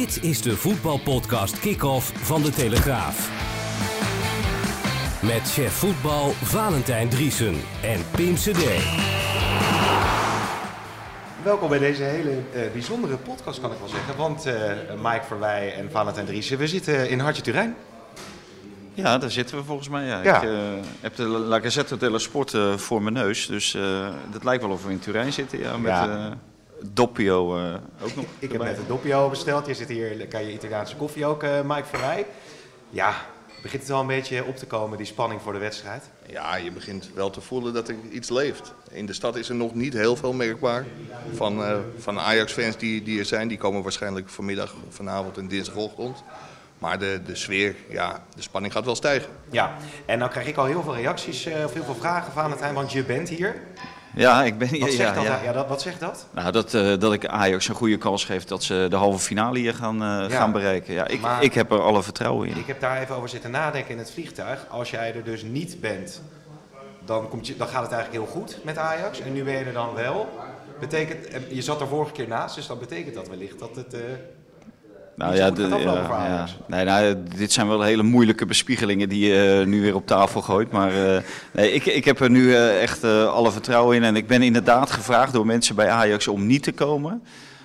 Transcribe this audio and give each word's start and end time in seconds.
Dit 0.00 0.22
is 0.22 0.42
de 0.42 0.56
voetbalpodcast 0.56 1.60
Kick-Off 1.60 2.12
van 2.14 2.42
De 2.42 2.50
Telegraaf. 2.50 3.30
Met 5.22 5.52
chef 5.52 5.72
voetbal 5.72 6.30
Valentijn 6.30 7.08
Driesen 7.08 7.54
en 7.82 8.00
Pim 8.10 8.34
CD. 8.34 8.64
Welkom 11.42 11.68
bij 11.68 11.78
deze 11.78 12.02
hele 12.02 12.30
eh, 12.30 12.70
bijzondere 12.72 13.16
podcast, 13.16 13.60
kan 13.60 13.72
ik 13.72 13.78
wel 13.78 13.88
zeggen. 13.88 14.16
Want 14.16 14.46
eh 14.46 14.54
Mike 15.02 15.24
Verwij 15.26 15.74
en 15.74 15.90
Valentijn 15.90 16.26
Driessen, 16.26 16.58
we 16.58 16.66
zitten 16.66 17.08
in 17.08 17.18
Hartje 17.18 17.42
Turijn. 17.42 17.76
Ja, 18.94 19.18
daar 19.18 19.30
zitten 19.30 19.56
we 19.56 19.64
volgens 19.64 19.88
mij. 19.88 20.06
Ja. 20.06 20.22
Ja. 20.22 20.36
Ik 20.36 20.48
eh, 20.48 20.58
heb 21.00 21.16
de 21.16 21.22
La 21.22 21.60
Gazzetta 21.60 21.96
dello 21.96 22.18
Sport 22.18 22.54
eh, 22.54 22.76
voor 22.76 23.02
mijn 23.02 23.14
neus. 23.14 23.46
Dus 23.46 23.74
eh 23.74 24.08
het 24.30 24.44
lijkt 24.44 24.62
wel 24.62 24.72
of 24.72 24.84
we 24.84 24.90
in 24.90 24.98
Turijn 24.98 25.32
zitten. 25.32 25.58
Ja, 25.58 25.76
met 25.76 25.90
Ja. 25.90 26.38
Doppio 26.82 27.56
eh, 27.56 27.74
ook 28.02 28.14
nog. 28.14 28.24
Ik 28.38 28.52
heb 28.52 28.62
net 28.62 28.78
een 28.78 28.86
doppio 28.86 29.28
besteld. 29.28 29.66
Je 29.66 29.74
zit 29.74 29.88
hier, 29.88 30.26
kan 30.26 30.44
je 30.44 30.52
Italiaanse 30.52 30.96
koffie 30.96 31.26
ook, 31.26 31.42
eh 31.42 31.60
Mike 31.64 31.84
Verwij. 31.84 32.26
Ja, 32.90 33.14
begint 33.62 33.82
het 33.82 33.90
wel 33.90 34.00
een 34.00 34.06
beetje 34.06 34.44
op 34.44 34.56
te 34.56 34.66
komen, 34.66 34.98
die 34.98 35.06
spanning 35.06 35.42
voor 35.42 35.52
de 35.52 35.58
wedstrijd? 35.58 36.10
Ja, 36.26 36.56
je 36.56 36.72
begint 36.72 37.10
wel 37.14 37.30
te 37.30 37.40
voelen 37.40 37.74
dat 37.74 37.88
er 37.88 37.94
iets 38.10 38.28
leeft. 38.28 38.74
In 38.90 39.06
de 39.06 39.12
stad 39.12 39.36
is 39.36 39.48
er 39.48 39.54
nog 39.54 39.74
niet 39.74 39.92
heel 39.92 40.16
veel 40.16 40.32
merkbaar. 40.32 40.86
Van, 41.34 41.64
eh, 41.64 41.76
van 41.98 42.18
Ajax-fans 42.18 42.76
die, 42.76 43.02
die 43.02 43.18
er 43.18 43.24
zijn, 43.24 43.48
die 43.48 43.58
komen 43.58 43.82
waarschijnlijk 43.82 44.28
vanmiddag, 44.28 44.74
vanavond 44.88 45.36
en 45.36 45.48
dinsdagochtend. 45.48 46.22
Maar 46.78 46.98
de, 46.98 47.20
de 47.26 47.34
sfeer, 47.34 47.74
ja, 47.88 48.24
de 48.34 48.42
spanning 48.42 48.72
gaat 48.72 48.84
wel 48.84 48.94
stijgen. 48.94 49.30
Ja, 49.50 49.76
en 50.06 50.18
nou 50.18 50.30
krijg 50.30 50.46
ik 50.46 50.56
al 50.56 50.64
heel 50.64 50.82
veel 50.82 50.94
reacties, 50.94 51.46
eh, 51.46 51.64
of 51.64 51.72
heel 51.72 51.84
veel 51.84 51.94
vragen, 51.94 52.32
Valentijn, 52.32 52.74
want 52.74 52.92
je 52.92 53.04
bent 53.04 53.28
hier. 53.28 53.54
Ja, 54.14 54.44
ik 54.44 54.58
ben 54.58 54.68
hier. 54.68 54.80
Wat 54.80 54.90
ja, 54.90 54.96
zegt 54.96 55.14
dat? 55.14 55.24
ja. 55.24 55.40
Ja. 55.42 55.52
dat, 55.52 55.68
wat 55.68 55.82
zegt 55.82 56.00
dat? 56.00 56.26
Nou, 56.30 56.52
dat, 56.52 56.74
eh, 56.74 56.98
dat 56.98 57.12
ik 57.12 57.26
Ajax 57.26 57.68
een 57.68 57.74
goede 57.74 57.96
kans 57.98 58.24
geef 58.24 58.44
dat 58.44 58.62
ze 58.62 58.86
de 58.90 58.96
halve 58.96 59.18
finale 59.18 59.58
hier 59.58 59.74
gaan, 59.74 60.02
eh, 60.02 60.36
gaan 60.36 60.52
bereiken. 60.52 60.94
Ja, 60.94 61.06
ik, 61.06 61.20
Maar- 61.20 61.42
ik 61.42 61.54
heb 61.54 61.70
er 61.70 61.80
alle 61.80 62.02
vertrouwen 62.02 62.48
in. 62.48 62.56
Ik 62.56 62.66
heb 62.66 62.80
daar 62.80 63.00
even 63.00 63.14
over 63.14 63.28
zitten 63.28 63.50
nadenken 63.50 63.90
in 63.90 63.98
het 63.98 64.10
vliegtuig. 64.10 64.66
Als 64.68 64.90
jij 64.90 65.14
er 65.14 65.24
dus 65.24 65.42
niet 65.42 65.80
bent, 65.80 66.22
dan, 67.04 67.28
komt 67.28 67.46
je, 67.46 67.56
dan 67.56 67.68
gaat 67.68 67.82
het 67.82 67.92
eigenlijk 67.92 68.24
heel 68.24 68.32
goed 68.40 68.58
met 68.64 68.78
Ajax. 68.78 69.20
En 69.20 69.32
nu 69.32 69.44
ben 69.44 69.58
je 69.58 69.64
er 69.64 69.72
dan 69.72 69.94
wel. 69.94 70.28
Betekent, 70.80 71.26
en 71.28 71.44
je 71.48 71.62
zat 71.62 71.80
er 71.80 71.86
vorige 71.88 72.12
keer 72.12 72.28
naast, 72.28 72.54
dus 72.54 72.66
dan 72.66 72.78
betekent 72.78 73.14
dat 73.14 73.28
wellicht 73.28 73.58
dat 73.58 73.76
het... 73.76 73.94
eh, 73.94 74.00
Nou 75.20 75.34
ja, 75.36 75.50
de- 75.50 75.68
ja. 76.28 76.46
Nee, 76.66 76.84
nou, 76.84 77.16
dit 77.36 77.52
zijn 77.52 77.68
wel 77.68 77.82
hele 77.82 78.02
moeilijke 78.02 78.46
bespiegelingen 78.46 79.08
die 79.08 79.26
je 79.28 79.58
eh, 79.60 79.66
nu 79.66 79.80
weer 79.80 79.94
op 79.94 80.06
tafel 80.06 80.40
gooit. 80.42 80.70
Maar 80.72 81.14
eh, 81.14 81.22
nee, 81.52 81.72
ik, 81.72 81.86
ik 81.86 82.04
heb 82.04 82.20
er 82.20 82.30
nu 82.30 82.54
eh, 82.54 82.82
echt 82.82 83.04
alle 83.04 83.50
vertrouwen 83.52 83.96
in. 83.96 84.04
En 84.04 84.16
ik 84.16 84.26
ben 84.26 84.42
inderdaad 84.42 84.90
gevraagd 84.90 85.32
door 85.32 85.46
mensen 85.46 85.74
bij 85.74 85.88
Ajax 85.90 86.28
om 86.28 86.46
niet 86.46 86.62
te 86.62 86.72
komen. 86.72 87.22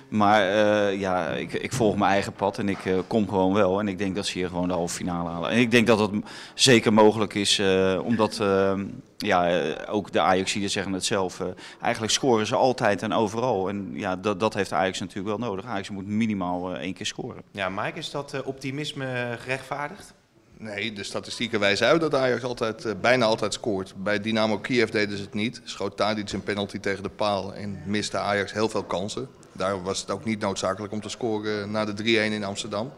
Maar 0.08 0.48
eh, 0.48 1.00
ja, 1.00 1.28
ik, 1.28 1.52
ik 1.52 1.72
volg 1.72 1.96
mijn 1.96 2.10
eigen 2.10 2.32
pad 2.32 2.58
en 2.58 2.68
ik 2.68 2.84
eh, 2.84 2.98
kom 3.06 3.28
gewoon 3.28 3.52
wel. 3.52 3.80
En 3.80 3.88
ik 3.88 3.98
denk 3.98 4.14
dat 4.14 4.26
ze 4.26 4.38
hier 4.38 4.48
gewoon 4.48 4.68
de 4.68 4.74
halve 4.74 4.94
finale 4.94 5.28
halen. 5.28 5.50
En 5.50 5.58
ik 5.58 5.70
denk 5.70 5.86
dat 5.86 5.98
dat 5.98 6.10
zeker 6.54 6.92
mogelijk 6.92 7.34
is, 7.34 7.58
eh, 7.58 8.00
omdat 8.04 8.40
eh, 8.40 8.72
ja, 9.16 9.60
ook 9.86 10.12
de 10.12 10.20
Ajaxiden 10.20 10.70
zeggen 10.70 10.92
het 10.92 11.04
zelf. 11.04 11.42
eigenlijk 11.80 12.12
scoren 12.12 12.46
ze 12.46 12.54
altijd 12.54 13.02
en 13.02 13.12
overal. 13.12 13.68
En 13.68 13.90
ja, 13.92 14.16
dat, 14.16 14.40
dat 14.40 14.54
heeft 14.54 14.72
Ajax 14.72 15.00
natuurlijk 15.00 15.38
wel 15.38 15.48
nodig. 15.48 15.64
Ajax 15.64 15.90
moet 15.90 16.06
minimaal 16.06 16.74
eh, 16.74 16.80
één 16.80 16.94
keer 16.94 17.06
scoren. 17.06 17.42
Ja, 17.50 17.68
Mike, 17.68 17.98
is 17.98 18.10
dat 18.10 18.32
eh, 18.32 18.40
optimisme 18.44 19.36
gerechtvaardigd? 19.38 20.14
Nee, 20.58 20.92
de 20.92 21.04
statistieken 21.04 21.60
wijzen 21.60 21.86
uit 21.86 22.00
dat 22.00 22.14
Ajax 22.14 22.42
altijd, 22.42 23.00
bijna 23.00 23.24
altijd 23.24 23.52
scoort. 23.52 23.94
Bij 24.02 24.20
Dynamo 24.20 24.58
Kiev 24.58 24.90
deden 24.90 25.16
ze 25.16 25.22
het 25.22 25.34
niet. 25.34 25.60
Schoot 25.64 25.96
Tadic 25.96 26.32
een 26.32 26.42
penalty 26.42 26.78
tegen 26.78 27.02
de 27.02 27.08
paal 27.08 27.54
en 27.54 27.82
miste 27.86 28.18
Ajax 28.18 28.52
heel 28.52 28.68
veel 28.68 28.84
kansen. 28.84 29.28
Daar 29.56 29.82
was 29.82 30.00
het 30.00 30.10
ook 30.10 30.24
niet 30.24 30.40
noodzakelijk 30.40 30.92
om 30.92 31.00
te 31.00 31.08
scoren 31.08 31.70
na 31.70 31.84
de 31.84 32.02
3-1 32.02 32.04
in 32.04 32.44
Amsterdam. 32.44 32.92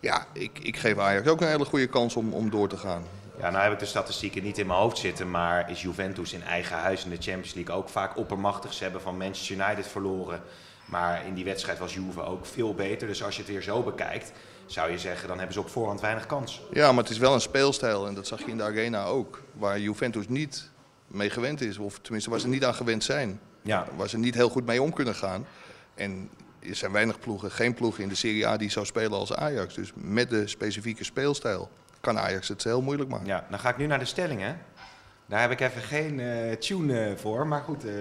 Ja, 0.00 0.26
ik, 0.32 0.58
ik 0.62 0.76
geef 0.76 0.98
Ajax 0.98 1.28
ook 1.28 1.40
een 1.40 1.48
hele 1.48 1.64
goede 1.64 1.86
kans 1.86 2.16
om, 2.16 2.32
om 2.32 2.50
door 2.50 2.68
te 2.68 2.76
gaan. 2.76 3.02
Ja, 3.38 3.50
nou 3.50 3.62
heb 3.62 3.72
ik 3.72 3.78
de 3.78 3.86
statistieken 3.86 4.42
niet 4.42 4.58
in 4.58 4.66
mijn 4.66 4.78
hoofd 4.78 4.98
zitten, 4.98 5.30
maar 5.30 5.70
is 5.70 5.82
Juventus 5.82 6.32
in 6.32 6.42
eigen 6.42 6.76
huis 6.76 7.04
in 7.04 7.10
de 7.10 7.16
Champions 7.20 7.54
League 7.54 7.74
ook 7.74 7.88
vaak 7.88 8.16
oppermachtig. 8.16 8.72
Ze 8.72 8.82
hebben 8.82 9.00
van 9.00 9.16
Manchester 9.16 9.56
United 9.56 9.86
verloren, 9.86 10.42
maar 10.84 11.26
in 11.26 11.34
die 11.34 11.44
wedstrijd 11.44 11.78
was 11.78 11.94
Juve 11.94 12.22
ook 12.22 12.46
veel 12.46 12.74
beter. 12.74 13.08
Dus 13.08 13.24
als 13.24 13.36
je 13.36 13.42
het 13.42 13.50
weer 13.50 13.62
zo 13.62 13.82
bekijkt, 13.82 14.32
zou 14.66 14.90
je 14.90 14.98
zeggen, 14.98 15.28
dan 15.28 15.36
hebben 15.36 15.54
ze 15.54 15.60
op 15.60 15.68
voorhand 15.68 16.00
weinig 16.00 16.26
kans. 16.26 16.62
Ja, 16.72 16.92
maar 16.92 17.02
het 17.02 17.12
is 17.12 17.18
wel 17.18 17.34
een 17.34 17.40
speelstijl 17.40 18.06
en 18.06 18.14
dat 18.14 18.26
zag 18.26 18.38
je 18.38 18.50
in 18.50 18.56
de 18.56 18.62
arena 18.62 19.04
ook. 19.04 19.42
Waar 19.52 19.80
Juventus 19.80 20.28
niet 20.28 20.70
mee 21.06 21.30
gewend 21.30 21.60
is, 21.60 21.78
of 21.78 21.98
tenminste 21.98 22.30
waar 22.30 22.40
ze 22.40 22.48
niet 22.48 22.64
aan 22.64 22.74
gewend 22.74 23.04
zijn. 23.04 23.40
Ja, 23.62 23.86
Waar 23.96 24.08
ze 24.08 24.18
niet 24.18 24.34
heel 24.34 24.48
goed 24.48 24.66
mee 24.66 24.82
om 24.82 24.92
kunnen 24.92 25.14
gaan. 25.14 25.46
En 25.94 26.30
er 26.58 26.74
zijn 26.74 26.92
weinig 26.92 27.18
ploegen, 27.18 27.50
geen 27.50 27.74
ploegen 27.74 28.02
in 28.02 28.08
de 28.08 28.14
Serie 28.14 28.46
A 28.46 28.56
die 28.56 28.70
zo 28.70 28.84
spelen 28.84 29.18
als 29.18 29.34
Ajax. 29.34 29.74
Dus 29.74 29.92
met 29.94 30.30
de 30.30 30.46
specifieke 30.46 31.04
speelstijl 31.04 31.70
kan 32.00 32.18
Ajax 32.18 32.48
het 32.48 32.64
heel 32.64 32.82
moeilijk 32.82 33.10
maken. 33.10 33.26
ja, 33.26 33.46
dan 33.50 33.58
ga 33.58 33.68
ik 33.68 33.76
nu 33.76 33.86
naar 33.86 33.98
de 33.98 34.04
stellingen. 34.04 34.58
Daar 35.26 35.40
heb 35.40 35.50
ik 35.50 35.60
even 35.60 35.82
geen 35.82 36.20
eh, 36.20 36.52
tune 36.52 37.04
eh, 37.04 37.16
voor, 37.16 37.46
maar 37.46 37.62
goed, 37.62 37.84
eh, 37.84 37.92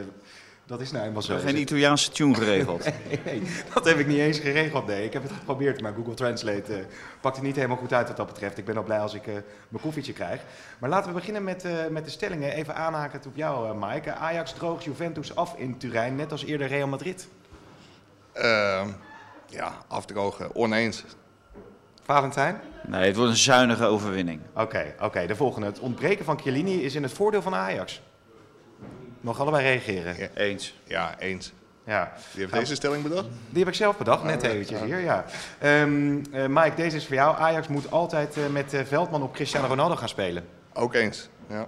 dat 0.65 0.81
is 0.81 0.91
nou 0.91 1.05
eenmaal 1.05 1.21
zo. 1.21 1.37
Geen 1.37 1.57
Italiaanse 1.57 2.11
tune 2.11 2.35
geregeld. 2.35 2.85
Nee, 3.25 3.41
dat 3.73 3.85
heb 3.85 3.97
ik 3.97 4.07
niet 4.07 4.17
eens 4.17 4.39
geregeld. 4.39 4.87
Nee, 4.87 5.05
ik 5.05 5.13
heb 5.13 5.23
het 5.23 5.31
geprobeerd, 5.31 5.81
maar 5.81 5.93
Google 5.93 6.13
Translate 6.13 6.85
pakt 7.21 7.35
het 7.35 7.45
niet 7.45 7.55
helemaal 7.55 7.77
goed 7.77 7.93
uit 7.93 8.07
wat 8.07 8.17
dat 8.17 8.27
betreft. 8.27 8.57
Ik 8.57 8.65
ben 8.65 8.77
al 8.77 8.83
blij 8.83 8.99
als 8.99 9.13
ik 9.13 9.27
eh, 9.27 9.33
mijn 9.69 9.83
koffietje 9.83 10.13
krijg. 10.13 10.41
Maar 10.79 10.89
laten 10.89 11.07
we 11.07 11.15
beginnen 11.15 11.43
met, 11.43 11.65
eh, 11.65 11.87
met 11.89 12.05
de 12.05 12.11
stellingen. 12.11 12.51
Even 12.51 12.75
aanhakend 12.75 13.25
op 13.25 13.35
jou, 13.35 13.69
eh, 13.69 13.89
Mike. 13.89 14.13
Ajax 14.13 14.53
droogt 14.53 14.83
Juventus 14.83 15.35
af 15.35 15.55
in 15.57 15.77
Turijn, 15.77 16.15
net 16.15 16.31
als 16.31 16.45
eerder 16.45 16.67
Real 16.67 16.87
Madrid. 16.87 17.27
Ehm, 18.33 18.87
ja, 19.45 19.73
afdrogen, 19.87 20.55
oneens. 20.55 21.03
Valentijn? 22.03 22.61
Nee, 22.87 23.05
het 23.05 23.15
wordt 23.15 23.31
een 23.31 23.37
zuinige 23.37 23.85
overwinning. 23.85 24.41
Oké, 24.55 24.95
oké. 24.99 25.25
de 25.25 25.35
volgende. 25.35 25.67
Het 25.67 25.79
ontbreken 25.79 26.25
van 26.25 26.39
Chiellini 26.39 26.83
is 26.83 26.95
in 26.95 27.03
het 27.03 27.11
voordeel 27.11 27.41
van 27.41 27.55
Ajax. 27.55 28.01
Nog 29.21 29.39
allebei 29.39 29.63
reageren. 29.63 30.17
Ja. 30.17 30.27
Eens. 30.33 30.75
Ja, 30.83 31.19
eens. 31.19 31.53
Ja. 31.85 32.13
Wie 32.31 32.41
heeft 32.41 32.53
deze 32.53 32.75
stelling 32.75 33.03
bedacht? 33.03 33.25
Die 33.49 33.59
heb 33.59 33.67
ik 33.67 33.73
zelf 33.73 33.97
bedacht, 33.97 34.23
net 34.23 34.43
eventjes 34.43 34.81
hier, 34.81 34.99
ja. 34.99 35.25
Ehm, 35.59 36.21
eh, 36.31 36.45
Mike, 36.47 36.75
deze 36.75 36.95
is 36.95 37.05
voor 37.05 37.15
jou. 37.15 37.37
Ajax 37.37 37.67
moet 37.67 37.91
altijd 37.91 38.37
eh, 38.37 38.47
met 38.47 38.73
eh, 38.73 38.81
Veldman 38.85 39.23
op 39.23 39.33
Cristiano 39.33 39.67
Ronaldo 39.67 39.95
gaan 39.95 40.09
spelen. 40.09 40.45
Ook 40.73 40.93
eens. 40.93 41.29
Ja. 41.49 41.67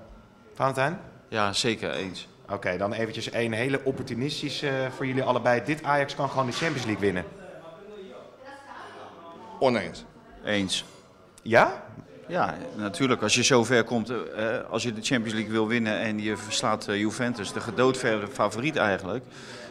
Valentijn? 0.54 1.00
Ja, 1.30 1.54
zeker 1.54 1.92
eens. 1.92 2.28
Oké, 2.50 2.78
dan 2.78 2.94
eventjes 2.94 3.30
één 3.30 3.52
hele 3.52 3.80
opportunistische 3.84 4.70
eh, 4.70 4.92
voor 4.92 5.06
jullie 5.06 5.24
allebei. 5.24 5.64
Dit 5.64 5.84
Ajax 5.84 6.16
kan 6.16 6.30
gewoon 6.30 6.46
de 6.46 6.52
Champions 6.52 6.86
League 6.86 7.04
winnen. 7.04 7.26
Oneens. 9.60 10.06
Eens. 10.44 10.86
Ja? 11.42 11.84
Ja, 12.28 12.56
natuurlijk. 12.76 13.22
Als 13.22 13.36
je 13.36 13.44
zover 13.44 13.84
komt, 13.84 14.10
eh, 14.10 14.16
als 14.70 14.84
je 14.84 14.94
de 14.94 15.02
Champions 15.02 15.34
League 15.34 15.52
wil 15.52 15.68
winnen 15.68 16.00
en 16.00 16.20
je 16.20 16.38
verslaat 16.38 16.88
eh, 16.88 17.00
Juventus, 17.00 17.54
de 17.54 17.60
gedoodverde 17.60 18.28
favoriet 18.28 18.76
eigenlijk, 18.76 19.24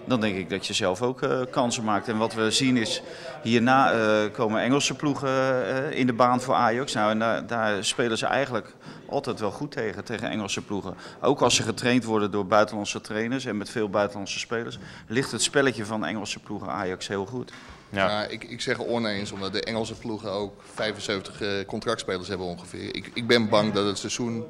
dan 0.04 0.20
denk 0.20 0.36
ik 0.36 0.50
dat 0.50 0.66
je 0.66 0.72
zelf 0.72 1.02
ook 1.02 1.22
eh, 1.22 1.40
kansen 1.50 1.84
maakt. 1.84 2.08
En 2.08 2.16
wat 2.16 2.34
we 2.34 2.50
zien 2.50 2.76
is, 2.76 3.02
hierna 3.42 3.92
eh, 3.92 4.32
komen 4.32 4.62
Engelse 4.62 4.94
ploegen 4.94 5.92
in 5.92 6.06
de 6.06 6.12
baan 6.12 6.40
voor 6.40 6.54
Ajax. 6.54 6.92
Nou, 6.92 7.10
en 7.10 7.18
daar, 7.18 7.46
daar 7.46 7.84
spelen 7.84 8.18
ze 8.18 8.26
eigenlijk 8.26 8.74
altijd 9.08 9.40
wel 9.40 9.50
goed 9.50 9.70
tegen, 9.70 10.04
tegen 10.04 10.30
Engelse 10.30 10.62
ploegen. 10.62 10.94
Ook 11.20 11.40
als 11.40 11.54
ze 11.54 11.62
getraind 11.62 12.04
worden 12.04 12.30
door 12.30 12.46
buitenlandse 12.46 13.00
trainers 13.00 13.44
en 13.44 13.56
met 13.56 13.70
veel 13.70 13.88
buitenlandse 13.88 14.38
spelers, 14.38 14.78
ligt 15.06 15.32
het 15.32 15.42
spelletje 15.42 15.84
van 15.84 16.04
Engelse 16.04 16.38
ploegen 16.38 16.68
Ajax 16.68 17.08
heel 17.08 17.26
goed. 17.26 17.52
Ja. 17.94 18.26
ik, 18.26 18.44
ik 18.44 18.60
zeg 18.60 18.80
oneens, 18.80 19.32
omdat 19.32 19.52
de 19.52 19.62
Engelse 19.62 19.94
ploegen 19.94 20.30
ook 20.30 20.62
75 20.74 21.40
eh, 21.40 21.48
contractspelers 21.66 22.28
hebben 22.28 22.46
ongeveer. 22.46 22.96
Ik, 22.96 23.10
ik 23.14 23.26
ben 23.26 23.48
bang 23.48 23.72
dat 23.72 23.86
het 23.86 23.98
seizoen 23.98 24.44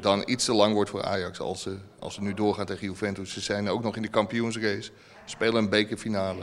dan 0.00 0.22
iets 0.26 0.44
te 0.44 0.52
lang 0.52 0.74
wordt 0.74 0.90
voor 0.90 1.02
Ajax 1.02 1.40
als 1.40 1.62
ze, 1.62 1.76
als 1.98 2.14
ze 2.14 2.22
nu 2.22 2.34
doorgaan 2.34 2.66
tegen 2.66 2.86
Juventus. 2.86 3.32
Ze 3.32 3.40
zijn 3.40 3.68
ook 3.68 3.82
nog 3.82 3.96
in 3.96 4.02
de 4.02 4.08
kampioensrace, 4.08 4.90
spelen 5.24 5.54
een 5.54 5.68
bekerfinale. 5.68 6.42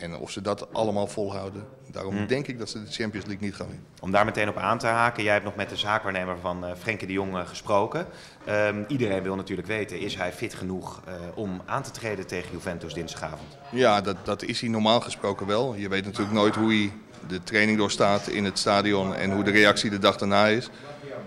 En 0.00 0.16
of 0.16 0.30
ze 0.30 0.40
dat 0.40 0.72
allemaal 0.72 1.06
volhouden. 1.06 1.64
Daarom 1.86 2.16
Hm. 2.16 2.26
denk 2.26 2.46
ik 2.46 2.58
dat 2.58 2.68
ze 2.68 2.84
de 2.84 2.90
Champions 2.90 3.26
League 3.26 3.46
niet 3.46 3.54
gaan 3.56 3.66
winnen. 3.66 3.86
Om 4.00 4.10
daar 4.10 4.24
meteen 4.24 4.48
op 4.48 4.56
aan 4.56 4.78
te 4.78 4.86
haken, 4.86 5.22
jij 5.22 5.32
hebt 5.32 5.44
nog 5.44 5.54
met 5.56 5.68
de 5.68 5.76
zaakwaarnemer 5.76 6.36
van 6.40 6.64
eh 6.64 6.70
Frenkie 6.78 7.06
de 7.06 7.12
Jong 7.12 7.36
eh, 7.36 7.46
gesproken. 7.46 8.06
Ehm, 8.44 8.82
iedereen 8.88 9.22
wil 9.22 9.34
natuurlijk 9.36 9.68
weten, 9.68 9.98
is 10.00 10.14
hij 10.14 10.32
fit 10.32 10.54
genoeg 10.54 11.00
eh, 11.06 11.12
om 11.34 11.62
aan 11.66 11.82
te 11.82 11.90
treden 11.90 12.26
tegen 12.26 12.52
Juventus 12.52 12.94
dinsdagavond? 12.94 13.56
Ja, 13.70 14.00
dat, 14.00 14.16
dat 14.24 14.42
is 14.42 14.60
hij 14.60 14.68
normaal 14.70 15.00
gesproken 15.00 15.46
wel. 15.46 15.74
Je 15.74 15.88
weet 15.88 16.04
natuurlijk 16.04 16.32
nooit 16.36 16.54
hoe 16.54 16.68
hij 16.72 16.92
de 17.28 17.42
training 17.42 17.78
doorstaat 17.78 18.26
in 18.28 18.44
het 18.44 18.58
stadion 18.58 19.14
en 19.14 19.32
hoe 19.32 19.44
de 19.44 19.50
reactie 19.50 19.90
de 19.90 19.98
dag 19.98 20.16
daarna 20.16 20.46
is. 20.46 20.70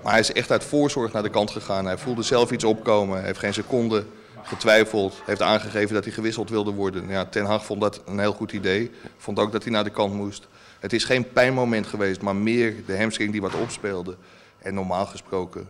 Maar 0.04 0.12
hij 0.12 0.22
is 0.22 0.34
echt 0.34 0.52
uit 0.52 0.64
voorzorg 0.64 1.12
naar 1.14 1.24
de 1.24 1.30
kant 1.30 1.52
gegaan. 1.52 1.86
Hij 1.86 1.98
voelde 1.98 2.24
zelf 2.24 2.52
iets 2.52 2.64
opkomen, 2.64 3.18
hij 3.18 3.26
heeft 3.26 3.40
geen 3.40 3.54
seconde 3.54 4.06
getwijfeld. 4.44 5.22
Heeft 5.26 5.42
aangegeven 5.42 5.94
dat 5.94 6.04
hij 6.04 6.14
gewisseld 6.14 6.50
wilde 6.50 6.72
worden. 6.72 7.08
Ja, 7.08 7.26
Ten 7.26 7.46
Hag 7.46 7.66
vond 7.66 7.82
dat 7.82 8.02
een 8.06 8.20
heel 8.20 8.34
goed 8.34 8.52
idee. 8.52 8.92
Vond 9.18 9.40
ook 9.40 9.52
dat 9.52 9.64
hij 9.64 9.72
naar 9.72 9.84
de 9.84 9.90
kant 9.90 10.14
moest. 10.14 10.48
Het 10.80 10.94
is 10.94 11.04
geen 11.04 11.32
pijnmoment 11.32 11.88
geweest, 11.88 12.22
maar 12.22 12.36
meer 12.36 12.76
de 12.86 12.98
hamstring 12.98 13.32
die 13.32 13.42
wat 13.42 13.56
opspeelde. 13.56 14.18
En 14.60 14.74
normaal 14.74 15.06
gesproken 15.06 15.68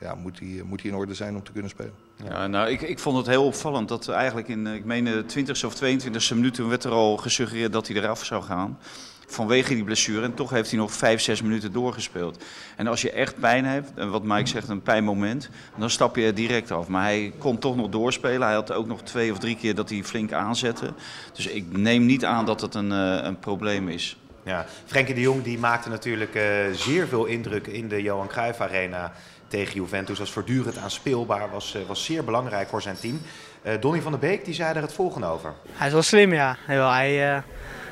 ja, 0.00 0.14
moet, 0.14 0.38
hij, 0.38 0.62
moet 0.64 0.84
in 0.84 0.94
orde 0.94 1.14
zijn 1.14 1.34
om 1.34 1.42
te 1.42 1.52
kunnen 1.52 1.70
spelen. 1.70 1.94
Ja, 2.24 2.46
nou, 2.46 2.70
ik, 2.70 2.80
ik 2.80 2.98
vond 2.98 3.16
het 3.16 3.26
heel 3.26 3.44
opvallend 3.44 3.88
dat 3.88 4.08
eigenlijk 4.08 4.48
in, 4.48 4.66
eh, 4.66 4.74
ik 4.74 4.84
meen 4.84 5.04
de 5.04 5.24
20ste 5.24 5.66
of 5.66 5.82
22e 5.82 6.34
minuut 6.34 6.56
werd 6.56 6.84
er 6.84 6.90
al 6.90 7.16
gesuggereerd 7.16 7.72
dat 7.72 7.88
hij 7.88 7.96
eraf 7.96 8.24
zou 8.24 8.42
gaan. 8.42 8.78
Vanwege 9.26 9.74
die 9.74 9.84
blessure. 9.84 10.24
En 10.24 10.34
toch 10.34 10.50
heeft 10.50 10.70
hij 10.70 10.78
nog 10.78 10.92
5, 10.92 11.20
6 11.20 11.42
minuten 11.42 11.72
doorgespeeld. 11.72 12.44
En 12.76 12.86
als 12.86 13.02
je 13.02 13.10
echt 13.10 13.40
pijn 13.40 13.64
hebt, 13.64 13.90
en 13.94 14.10
wat 14.10 14.22
Mike 14.22 14.48
zegt, 14.48 14.68
een 14.68 14.82
pijnmoment, 14.82 15.50
dan 15.76 15.90
stap 15.90 16.16
je 16.16 16.26
er 16.26 16.34
direct 16.34 16.70
af. 16.70 16.88
Maar 16.88 17.02
hij 17.02 17.32
kon 17.38 17.58
toch 17.58 17.76
nog 17.76 17.88
doorspelen. 17.88 18.46
Hij 18.46 18.54
had 18.54 18.72
ook 18.72 18.86
nog 18.86 19.02
twee 19.02 19.32
of 19.32 19.38
drie 19.38 19.56
keer 19.56 19.74
dat 19.74 19.90
hij 19.90 20.04
flink 20.04 20.32
aanzette. 20.32 20.92
Dus 21.32 21.46
ik 21.46 21.76
neem 21.76 22.06
niet 22.06 22.24
aan 22.24 22.44
dat 22.46 22.60
het 22.60 22.74
een, 22.74 22.92
eh, 22.92 23.18
een 23.22 23.38
probleem 23.38 23.88
is. 23.88 24.16
Ja, 24.42 24.66
Frenkie 24.84 25.14
de 25.14 25.20
Jong 25.20 25.42
die 25.42 25.58
maakte 25.58 25.88
natuurlijk 25.88 26.34
eh, 26.34 26.44
zeer 26.72 27.06
veel 27.06 27.24
indruk 27.24 27.66
in 27.66 27.88
de 27.88 28.02
Johan 28.02 28.28
Cruijff 28.28 28.60
Arena 28.60 29.12
tegen 29.48 29.74
Juventus. 29.74 30.18
Was 30.18 30.30
voortdurend 30.30 30.78
aanspeelbaar, 30.78 31.50
was, 31.50 31.74
eh, 31.74 31.80
was 31.86 32.04
zeer 32.04 32.24
belangrijk 32.24 32.68
voor 32.68 32.82
zijn 32.82 32.96
team. 32.96 33.20
Eh 33.62 33.80
Donny 33.80 34.00
van 34.00 34.12
der 34.12 34.20
Beek 34.20 34.44
die 34.44 34.54
zei 34.54 34.74
er 34.74 34.82
het 34.82 34.92
volgende 34.92 35.26
over. 35.26 35.52
Hij 35.72 35.86
is 35.86 35.92
wel 35.92 36.02
slim, 36.02 36.32
ja. 36.32 36.56
Jawel, 36.66 36.90
Hij, 36.90 37.34
eh, 37.34 37.42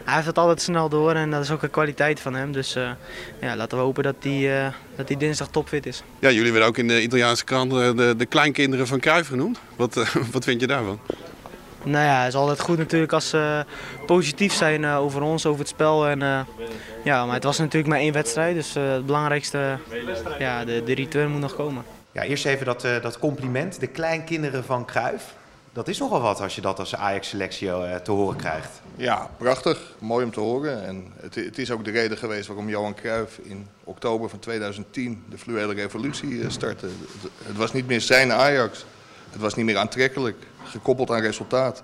hij 0.05 0.15
heeft 0.15 0.27
het 0.27 0.39
altijd 0.39 0.61
snel 0.61 0.89
door 0.89 1.15
en 1.15 1.31
dat 1.31 1.43
is 1.43 1.51
ook 1.51 1.63
een 1.63 1.71
kwaliteit 1.71 2.21
van 2.21 2.35
hem. 2.35 2.53
Dus 2.53 2.75
eh, 2.75 2.91
ja, 3.41 3.57
laten 3.57 3.79
we 3.79 3.85
hopen 3.85 4.03
dat 4.03 4.15
hij, 4.21 4.65
eh, 4.65 4.73
dat 4.97 5.09
hij 5.09 5.17
dinsdag 5.17 5.49
topfit 5.49 5.87
is. 5.87 6.03
Ja, 6.19 6.31
jullie 6.31 6.51
werden 6.51 6.69
ook 6.69 6.79
in 6.79 6.89
de 6.89 7.03
Italiaanse 7.03 7.45
krant 7.45 7.73
eh, 7.73 7.97
de, 7.97 8.15
de 8.17 8.27
kleinkinderen 8.27 8.87
van 8.87 9.01
Cruijff 9.01 9.29
genoemd. 9.29 9.59
Wat, 9.77 9.97
eh, 9.97 10.15
wat 10.33 10.45
vind 10.45 10.61
je 10.61 10.67
daarvan? 10.67 11.01
Nou 11.85 12.05
ja, 12.05 12.19
het 12.19 12.29
is 12.29 12.35
altijd 12.35 12.61
goed 12.61 12.79
natuurlijk 12.79 13.13
als 13.13 13.29
ze 13.29 13.65
positief 14.07 14.53
zijn 14.53 14.85
eh, 14.85 14.99
over 14.99 15.23
ons, 15.23 15.47
over 15.47 15.61
het 15.61 15.69
spel. 15.69 16.07
En, 16.07 16.23
eh, 16.23 16.41
ja, 17.05 17.25
maar 17.27 17.35
het 17.35 17.45
was 17.45 17.59
natuurlijk 17.59 17.87
maar 17.93 17.99
één 17.99 18.13
wedstrijd, 18.13 18.55
dus 18.55 18.77
eh, 18.77 18.93
het 18.93 19.07
belangrijkste, 19.07 19.79
ja, 20.39 20.65
de, 20.65 20.83
de 20.85 20.95
return 20.95 21.31
moet 21.31 21.41
nog 21.41 21.55
komen. 21.55 21.85
Ja, 22.13 22.23
eerst 22.23 22.47
even 22.47 22.67
dat, 22.67 22.85
eh, 22.85 23.03
dat 23.03 23.19
compliment, 23.19 23.81
de 23.81 23.87
kleinkinderen 23.87 24.65
van 24.65 24.85
Cruijff. 24.85 25.35
Dat 25.75 25.89
is 25.89 25.99
nogal 25.99 26.21
wat 26.21 26.41
als 26.41 26.55
je 26.55 26.61
dat 26.61 26.79
als 26.79 26.95
Ajax-selectie 26.95 27.71
eh, 27.71 27.97
te 27.97 28.11
horen 28.11 28.37
krijgt. 28.37 28.81
Ja, 28.97 29.31
prachtig. 29.37 29.79
Mooi 29.99 30.25
om 30.25 30.31
te 30.31 30.41
horen. 30.41 30.87
En 30.87 31.13
het, 31.17 31.35
het 31.35 31.59
is 31.59 31.71
ook 31.71 31.85
de 31.85 31.91
reden 31.91 32.19
geweest 32.19 32.47
waarom 32.47 32.69
Johan 32.69 32.95
Cruijff 32.95 33.39
in 33.39 33.69
oktober 33.85 34.29
van 34.29 34.39
2010 34.39 35.25
de 35.29 35.39
fluwele 35.39 35.75
revolutie 35.75 36.43
eh, 36.43 36.51
startte. 36.51 36.87
Het, 36.87 37.31
het 37.47 37.57
was 37.57 37.73
niet 37.73 37.87
meer 37.87 38.01
zijn 38.01 38.33
Ajax. 38.33 38.85
Het 39.31 39.41
was 39.41 39.55
niet 39.55 39.65
meer 39.65 39.77
aantrekkelijk, 39.77 40.47
gekoppeld 40.65 41.11
aan 41.11 41.21
resultaat. 41.21 41.83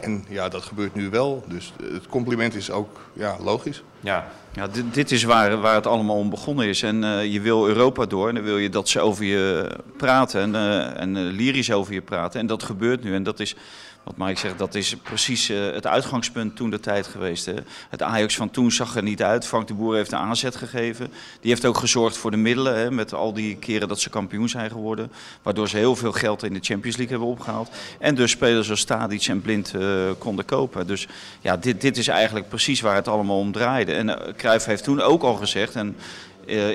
En 0.00 0.24
ja, 0.28 0.48
dat 0.48 0.62
gebeurt 0.62 0.94
nu 0.94 1.10
wel. 1.10 1.44
Dus 1.48 1.72
het 1.92 2.06
compliment 2.06 2.54
is 2.54 2.70
ook 2.70 3.00
ja, 3.12 3.36
logisch. 3.40 3.82
Ja, 4.00 4.26
Ja, 4.54 4.68
dit, 4.68 4.94
dit 4.94 5.10
is 5.10 5.22
waar, 5.22 5.60
waar 5.60 5.74
het 5.74 5.86
allemaal 5.86 6.16
om 6.16 6.30
begonnen 6.30 6.66
is. 6.66 6.82
En 6.82 7.04
eh, 7.04 7.32
je 7.32 7.40
wil 7.40 7.68
Europa 7.68 8.06
door 8.06 8.28
en 8.28 8.34
dan 8.34 8.44
wil 8.44 8.58
je 8.58 8.68
dat 8.68 8.88
ze 8.88 9.00
over 9.00 9.24
je 9.24 9.70
praten 9.96 10.40
en, 10.40 10.54
eh, 10.54 11.00
en 11.00 11.16
eh, 11.16 11.22
lyrisch 11.22 11.72
over 11.72 11.94
je 11.94 12.02
praten. 12.02 12.40
En 12.40 12.46
dat 12.46 12.62
gebeurt 12.62 13.02
nu. 13.02 13.14
En 13.14 13.22
dat 13.22 13.40
is, 13.40 13.56
wat 14.04 14.16
Mike 14.16 14.38
zegt, 14.38 14.58
dat 14.58 14.74
is 14.74 14.96
precies 14.96 15.48
eh, 15.48 15.72
het 15.72 15.86
uitgangspunt 15.86 16.56
toen 16.56 16.70
de 16.70 16.80
tijd 16.80 17.06
geweest. 17.06 17.46
Hè. 17.46 17.54
Het 17.88 18.02
Ajax 18.02 18.36
van 18.36 18.50
toen 18.50 18.72
zag 18.72 18.96
er 18.96 19.02
niet 19.02 19.22
uit. 19.22 19.46
Frank 19.46 19.68
de 19.68 19.74
Boer 19.74 19.94
heeft 19.94 20.10
de 20.10 20.16
aanzet 20.16 20.56
gegeven. 20.56 21.12
Die 21.40 21.50
heeft 21.50 21.64
ook 21.64 21.76
gezorgd 21.76 22.16
voor 22.16 22.30
de 22.30 22.36
middelen, 22.36 22.76
hè, 22.76 22.90
met 22.90 23.14
al 23.14 23.32
die 23.32 23.56
keren 23.56 23.88
dat 23.88 24.00
ze 24.00 24.10
kampioen 24.10 24.48
zijn 24.48 24.70
geworden. 24.70 25.12
Waardoor 25.42 25.68
ze 25.68 25.76
heel 25.76 25.96
veel 25.96 26.12
geld 26.12 26.42
in 26.42 26.52
de 26.52 26.60
Champions 26.62 26.96
League 26.96 27.16
hebben 27.16 27.34
opgehaald. 27.34 27.70
En 27.98 28.14
dus 28.14 28.30
spelers 28.30 28.70
als 28.70 28.84
Tadic 28.84 29.26
en 29.26 29.40
Blind 29.40 29.74
eh, 29.74 30.10
konden 30.18 30.44
kopen. 30.44 30.86
Dus 30.86 31.08
ja, 31.40 31.56
dit, 31.56 31.80
dit 31.80 31.96
is 31.96 32.08
eigenlijk 32.08 32.48
precies 32.48 32.80
waar 32.80 32.94
het 32.94 33.08
allemaal 33.08 33.38
om 33.38 33.52
draaide. 33.52 33.92
En 33.92 34.08
uh, 34.08 34.16
Cruijff 34.36 34.64
heeft 34.64 34.84
toen 34.84 35.00
ook 35.00 35.22
al 35.22 35.34
gezegd, 35.34 35.74
en 35.74 35.96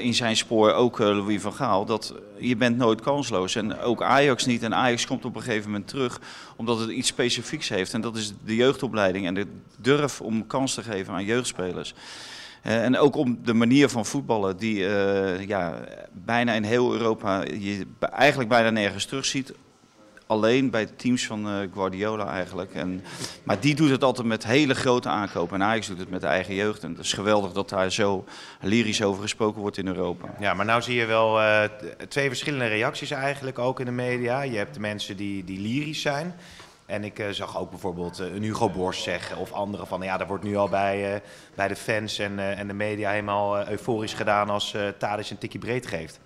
in 0.02 0.14
zijn 0.14 0.36
spoor 0.36 0.74
ook 0.74 1.00
uh, 1.00 1.08
Louis 1.08 1.42
van 1.42 1.54
Gaal, 1.54 1.86
dat 1.86 2.14
je 2.38 2.56
bent 2.56 2.78
nooit 2.78 3.02
kansloos. 3.02 3.56
En 3.56 3.80
ook 3.80 4.04
Ajax 4.04 4.46
niet. 4.46 4.64
En 4.64 4.76
Ajax 4.76 5.08
komt 5.08 5.26
op 5.26 5.36
een 5.36 5.42
gegeven 5.42 5.70
moment 5.72 5.88
terug, 5.88 6.20
omdat 6.56 6.80
het 6.80 6.90
iets 6.90 7.08
specifieks 7.08 7.70
heeft. 7.70 7.94
En 7.94 8.02
dat 8.02 8.16
is 8.18 8.34
de 8.46 8.56
jeugdopleiding 8.56 9.26
en 9.26 9.34
de 9.34 9.48
durf 9.78 10.22
om 10.22 10.48
kans 10.48 10.74
te 10.74 10.84
geven 10.84 11.14
aan 11.14 11.26
jeugdspelers. 11.26 11.94
Uh, 12.66 12.84
en 12.84 12.98
ook 12.98 13.16
om 13.16 13.40
de 13.44 13.54
manier 13.54 13.90
van 13.90 14.06
voetballen, 14.06 14.58
die 14.58 14.80
ja, 15.48 15.74
bijna 16.12 16.54
in 16.54 16.64
heel 16.64 16.94
Europa 16.94 17.44
je 17.44 17.86
eigenlijk 18.00 18.50
bijna 18.50 18.70
nergens 18.70 19.06
terugziet. 19.06 19.54
Alleen 20.30 20.70
bij 20.70 20.86
de 20.86 20.96
teams 20.96 21.26
van 21.26 21.48
uh, 21.48 21.68
Guardiola 21.74 22.32
eigenlijk. 22.32 22.74
En, 22.74 23.04
maar 23.44 23.60
die 23.60 23.76
doet 23.76 23.90
het 23.90 24.04
altijd 24.04 24.28
met 24.28 24.46
hele 24.46 24.76
grote 24.76 25.10
aankopen. 25.10 25.62
En 25.62 25.68
Ajax 25.68 25.88
doet 25.88 26.00
het 26.00 26.10
met 26.10 26.22
de 26.22 26.28
eigen 26.28 26.56
jeugd. 26.56 26.84
En 26.84 26.90
het 26.92 27.00
is 27.00 27.14
geweldig 27.14 27.52
dat 27.52 27.70
daar 27.70 27.92
zo 27.92 28.26
lyrisch 28.62 29.04
over 29.04 29.22
gesproken 29.22 29.62
wordt 29.62 29.78
in 29.78 29.88
Europa. 29.88 30.28
Ja, 30.40 30.54
maar 30.54 30.66
nou 30.66 30.82
zie 30.82 30.96
je 30.96 31.06
wel 31.06 31.42
uh, 31.42 31.64
twee 32.08 32.28
verschillende 32.28 32.68
reacties 32.68 33.12
eigenlijk 33.12 33.60
ook 33.60 33.80
in 33.80 33.86
de 33.86 33.92
media. 33.92 34.42
Je 34.42 34.58
hebt 34.58 34.74
de 34.74 34.80
mensen 34.80 35.18
die, 35.18 35.44
die 35.44 35.60
lyrisch 35.60 36.02
zijn. 36.02 36.36
En 36.86 37.04
ik 37.04 37.20
uh, 37.20 37.30
zag 37.30 37.58
ook 37.58 37.70
bijvoorbeeld 37.70 38.18
een 38.20 38.44
Hugo 38.44 38.70
Borst 38.70 39.04
zeggen 39.04 39.38
of 39.38 39.52
anderen 39.52 39.88
van... 39.88 40.02
ja, 40.02 40.18
daar 40.18 40.28
wordt 40.28 40.44
nu 40.44 40.56
al 40.56 40.70
bij, 40.70 41.22
bij 41.56 41.68
de 41.68 41.76
fans 41.76 42.20
en, 42.20 42.40
en 42.58 42.68
de 42.68 42.74
media 42.74 43.10
helemaal 43.10 43.68
euforisch 43.70 44.14
gedaan... 44.14 44.50
als 44.50 44.74
uh, 44.74 44.88
een 45.00 45.38
tikkie 45.38 45.60
breed 45.60 45.88
geeft. 45.88 46.20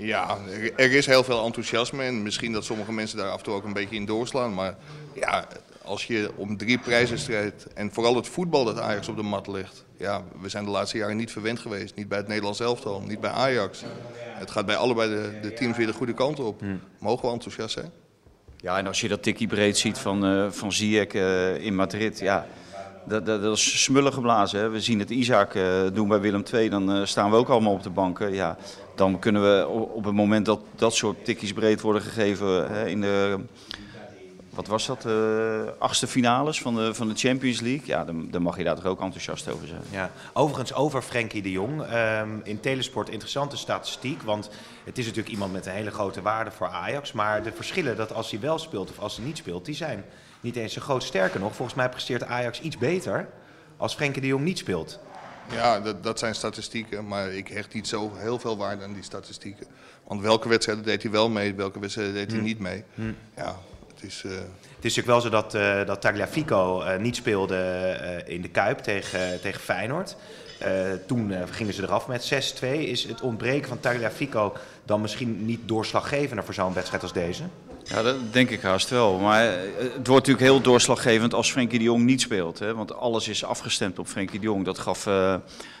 Ja, 0.00 0.38
er 0.76 0.92
is 0.92 1.06
heel 1.06 1.24
veel 1.24 1.44
enthousiasme 1.44 2.04
en 2.04 2.22
misschien 2.22 2.52
dat 2.52 2.64
sommige 2.64 2.92
mensen 2.92 3.18
daar 3.18 3.30
af 3.30 3.38
en 3.38 3.44
toe 3.44 3.54
ook 3.54 3.64
een 3.64 3.72
beetje 3.72 3.96
in 3.96 4.04
doorslaan. 4.04 4.54
Maar 4.54 4.76
ja, 5.14 5.46
als 5.84 6.04
je 6.04 6.30
om 6.36 6.56
drie 6.56 6.78
prijzen 6.78 7.18
strijdt 7.18 7.66
en 7.74 7.92
vooral 7.92 8.16
het 8.16 8.28
voetbal 8.28 8.64
dat 8.64 8.78
Ajax 8.80 9.08
op 9.08 9.16
de 9.16 9.22
mat 9.22 9.46
ligt. 9.46 9.84
Ja, 9.96 10.22
we 10.40 10.48
zijn 10.48 10.64
de 10.64 10.70
laatste 10.70 10.98
jaren 10.98 11.16
niet 11.16 11.32
verwend 11.32 11.58
geweest. 11.58 11.94
Niet 11.94 12.08
bij 12.08 12.18
het 12.18 12.28
Nederlands 12.28 12.60
elftal, 12.60 13.02
niet 13.06 13.20
bij 13.20 13.30
Ajax. 13.30 13.82
Het 14.16 14.50
gaat 14.50 14.66
bij 14.66 14.76
allebei 14.76 15.10
de, 15.10 15.38
de 15.42 15.52
teams 15.52 15.76
weer 15.76 15.86
de 15.86 15.92
goede 15.92 16.14
kant 16.14 16.40
op. 16.40 16.60
Hmm. 16.60 16.80
Mogen 16.98 17.26
we 17.26 17.32
enthousiast 17.32 17.72
zijn? 17.72 17.90
Ja, 18.56 18.78
en 18.78 18.86
als 18.86 19.00
je 19.00 19.08
dat 19.08 19.22
tikkie 19.22 19.46
breed 19.46 19.78
ziet 19.78 19.98
van, 19.98 20.24
uh, 20.24 20.50
van 20.50 20.72
Ziyech 20.72 21.12
uh, 21.12 21.64
in 21.64 21.74
Madrid, 21.74 22.18
ja, 22.18 22.46
dat, 23.08 23.26
dat, 23.26 23.42
dat 23.42 23.56
is 23.56 23.82
smullen 23.82 24.12
geblazen. 24.12 24.60
Hè. 24.60 24.68
We 24.68 24.80
zien 24.80 24.98
het 24.98 25.10
Isaac 25.10 25.54
uh, 25.54 25.64
doen 25.92 26.08
bij 26.08 26.20
Willem 26.20 26.42
II, 26.52 26.68
dan 26.68 26.96
uh, 26.96 27.04
staan 27.04 27.30
we 27.30 27.36
ook 27.36 27.48
allemaal 27.48 27.72
op 27.72 27.82
de 27.82 27.90
banken. 27.90 28.32
Ja, 28.32 28.56
dan 28.94 29.18
kunnen 29.18 29.42
we 29.42 29.66
op 29.68 30.04
het 30.04 30.14
moment 30.14 30.46
dat 30.46 30.60
dat 30.76 30.94
soort 30.94 31.24
tikkies 31.24 31.52
breed 31.52 31.80
worden 31.80 32.02
gegeven 32.02 32.72
hè, 32.72 32.86
in 32.88 33.00
de, 33.00 33.38
wat 34.58 34.66
was 34.66 34.86
dat, 34.86 35.04
uh, 35.06 35.60
achtste 35.78 36.06
finales 36.06 36.60
van 36.60 36.74
de, 36.74 36.94
van 36.94 37.08
de 37.08 37.14
Champions 37.14 37.60
League. 37.60 37.86
Ja, 37.86 38.04
dan, 38.04 38.30
dan 38.30 38.42
mag 38.42 38.56
je 38.56 38.64
daar 38.64 38.74
toch 38.74 38.84
ook 38.84 39.00
enthousiast 39.00 39.50
over 39.50 39.66
zijn. 39.66 39.82
Ja. 39.90 40.10
Overigens 40.32 40.74
over 40.74 41.02
Frenkie 41.02 41.42
de 41.42 41.50
Jong. 41.50 41.82
Um, 41.94 42.40
in 42.44 42.60
Telesport 42.60 43.08
interessante 43.08 43.56
statistiek, 43.56 44.22
want 44.22 44.50
het 44.84 44.98
is 44.98 45.04
natuurlijk 45.04 45.32
iemand 45.32 45.52
met 45.52 45.66
een 45.66 45.72
hele 45.72 45.90
grote 45.90 46.22
waarde 46.22 46.50
voor 46.50 46.68
Ajax. 46.68 47.12
Maar 47.12 47.42
de 47.42 47.52
verschillen 47.52 47.96
dat 47.96 48.12
als 48.12 48.30
hij 48.30 48.40
wel 48.40 48.58
speelt 48.58 48.90
of 48.90 48.98
als 48.98 49.16
hij 49.16 49.26
niet 49.26 49.36
speelt, 49.36 49.64
die 49.64 49.74
zijn 49.74 50.04
niet 50.40 50.56
eens 50.56 50.72
zo 50.72 50.80
groot. 50.80 51.02
Sterker 51.02 51.40
nog, 51.40 51.54
volgens 51.54 51.76
mij 51.76 51.88
presteert 51.88 52.24
Ajax 52.24 52.60
iets 52.60 52.78
beter 52.78 53.28
als 53.76 53.94
Frenkie 53.94 54.22
de 54.22 54.28
Jong 54.28 54.44
niet 54.44 54.58
speelt. 54.58 54.98
Ja, 55.52 55.80
dat, 55.80 56.02
dat, 56.02 56.18
zijn 56.18 56.34
statistieken, 56.34 57.06
maar 57.06 57.32
ik 57.32 57.48
hecht 57.48 57.74
niet 57.74 57.88
zo 57.88 58.12
heel 58.16 58.38
veel 58.38 58.56
waarde 58.56 58.84
aan 58.84 58.92
die 58.92 59.02
statistieken. 59.02 59.66
Want 60.06 60.20
welke 60.20 60.48
wedstrijden 60.48 60.84
deed 60.84 61.02
hij 61.02 61.10
wel 61.12 61.28
mee, 61.28 61.54
welke 61.54 61.80
wedstrijden 61.80 62.14
deed 62.14 62.26
hij 62.26 62.36
hmm. 62.36 62.46
niet 62.46 62.58
mee. 62.58 62.84
Hmm. 62.94 63.16
Ja, 63.36 63.56
het 63.94 64.02
is... 64.02 64.22
Uh... 64.26 64.32
Het 64.32 64.86
is 64.86 64.96
natuurlijk 64.96 65.06
wel 65.06 65.20
zo 65.20 65.50
dat, 65.50 65.54
uh, 65.54 65.86
dat 65.86 66.00
Tagliafico 66.00 66.82
uh, 66.82 66.96
niet 66.96 67.16
speelde 67.16 68.22
in 68.26 68.42
de 68.42 68.48
Kuip 68.48 68.78
tegen, 68.78 69.40
tegen 69.40 69.60
Feyenoord. 69.60 70.16
toen 71.06 71.32
gingen 71.50 71.74
ze 71.74 71.82
eraf 71.82 72.06
met 72.06 72.54
6-2. 72.62 72.66
Is 72.68 73.04
het 73.04 73.20
ontbreken 73.20 73.68
van 73.68 73.80
Tagliafico 73.80 74.56
dan 74.84 75.00
misschien 75.00 75.44
niet 75.44 75.60
doorslaggevender 75.64 76.44
voor 76.44 76.54
zo'n 76.54 76.74
wedstrijd 76.74 77.02
als 77.02 77.12
deze? 77.12 77.42
Ja, 77.88 78.02
dat 78.02 78.32
denk 78.32 78.50
ik 78.50 78.62
haast 78.62 78.88
wel. 78.88 79.18
Maar 79.18 79.42
het 79.78 80.06
wordt 80.06 80.26
natuurlijk 80.26 80.40
heel 80.40 80.60
doorslaggevend 80.60 81.34
als 81.34 81.50
Frenkie 81.52 81.78
de 81.78 81.84
Jong 81.84 82.04
niet 82.04 82.20
speelt. 82.20 82.58
Hè? 82.58 82.74
Want 82.74 82.94
alles 82.94 83.28
is 83.28 83.44
afgestemd 83.44 83.98
op 83.98 84.06
Frenkie 84.06 84.40
de 84.40 84.46
Jong. 84.46 84.64
Dat 84.64 84.78
gaf 84.78 85.06
uh, 85.06 85.34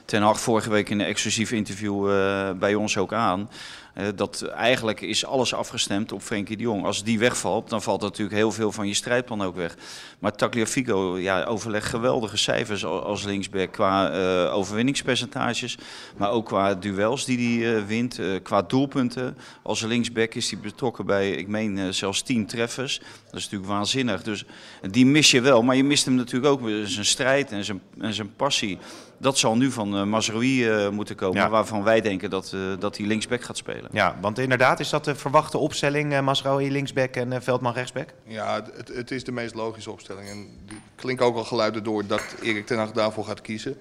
Ten 0.04 0.22
Hag 0.22 0.40
vorige 0.40 0.70
week 0.70 0.88
in 0.88 1.00
een 1.00 1.06
exclusief 1.06 1.52
interview 1.52 2.10
uh, 2.10 2.50
bij 2.50 2.74
ons 2.74 2.96
ook 2.96 3.12
aan. 3.12 3.50
Eh, 3.98 4.06
dat 4.14 4.42
eigenlijk 4.42 5.00
is 5.00 5.24
alles 5.24 5.54
afgestemd 5.54 6.12
op 6.12 6.22
Frenkie 6.22 6.56
de 6.56 6.62
Jong. 6.62 6.84
Als 6.84 7.04
die 7.04 7.18
wegvalt, 7.18 7.68
dan 7.68 7.82
valt 7.82 8.00
natuurlijk 8.00 8.36
heel 8.36 8.52
veel 8.52 8.72
van 8.72 8.86
je 8.86 8.94
strijdplan 8.94 9.42
ook 9.42 9.56
weg. 9.56 9.76
Maar 10.18 10.32
Tagliafico 10.36 11.18
ja, 11.18 11.44
overlegt 11.44 11.86
geweldige 11.86 12.36
cijfers 12.36 12.84
al- 12.84 13.02
als 13.02 13.24
linksback 13.24 13.72
qua 13.72 14.10
eh, 14.10 14.54
overwinningspercentages. 14.54 15.78
Maar 16.16 16.30
ook 16.30 16.46
qua 16.46 16.74
duels 16.74 17.24
die 17.24 17.60
hij 17.60 17.76
eh, 17.76 17.84
wint. 17.86 18.20
qua 18.42 18.62
doelpunten. 18.62 19.36
Als 19.62 19.82
linksback 19.82 20.34
is 20.34 20.50
hij 20.50 20.60
betrokken 20.60 21.06
bij, 21.06 21.30
ik 21.30 21.48
meen, 21.48 21.94
zelfs 21.94 22.22
10 22.22 22.46
treffers. 22.46 22.98
Dat 22.98 23.34
is 23.40 23.42
natuurlijk 23.44 23.70
waanzinnig. 23.70 24.22
Dus 24.22 24.44
die 24.90 25.06
mis 25.06 25.30
je 25.30 25.40
wel. 25.40 25.62
Maar 25.62 25.76
je 25.76 25.84
mist 25.84 26.04
hem 26.04 26.14
natuurlijk 26.14 26.52
ook 26.52 26.68
zijn 26.84 27.04
strijd 27.04 27.52
en 27.52 27.64
zijn, 27.64 27.80
en 27.98 28.14
zijn 28.14 28.34
passie. 28.36 28.78
Dat 29.20 29.38
zal 29.38 29.56
nu 29.56 29.70
van 29.70 29.96
uh, 29.96 30.02
Mazraoui 30.02 30.90
moeten 30.90 31.16
komen. 31.16 31.40
Ja. 31.42 31.48
Waarvan 31.48 31.82
wij 31.82 32.00
denken 32.00 32.30
dat, 32.30 32.52
eh, 32.54 32.60
dat 32.78 32.96
hij 32.96 33.06
linksback 33.06 33.42
gaat 33.42 33.56
spelen. 33.56 33.88
Ja, 33.92 34.16
want 34.20 34.38
inderdaad, 34.38 34.80
is 34.80 34.88
dat 34.90 35.04
de 35.04 35.14
verwachte 35.14 35.58
opstelling? 35.58 36.12
eh 36.12 36.20
Masraoui 36.20 36.70
linksback 36.70 37.14
en 37.14 37.42
Veldman 37.42 37.72
rechtsback? 37.72 38.08
Ja, 38.26 38.64
het, 38.74 38.88
het 38.88 39.10
is 39.10 39.24
de 39.24 39.32
meest 39.32 39.54
logische 39.54 39.90
opstelling. 39.90 40.28
En 40.28 40.46
die 40.66 40.80
klinken 40.94 41.26
ook 41.26 41.36
al 41.36 41.44
geluiden 41.44 41.84
door 41.84 42.06
dat 42.06 42.22
Erik 42.42 42.66
ten 42.66 42.78
Hag 42.78 42.92
daarvoor 42.92 43.24
gaat 43.24 43.40
kiezen. 43.40 43.76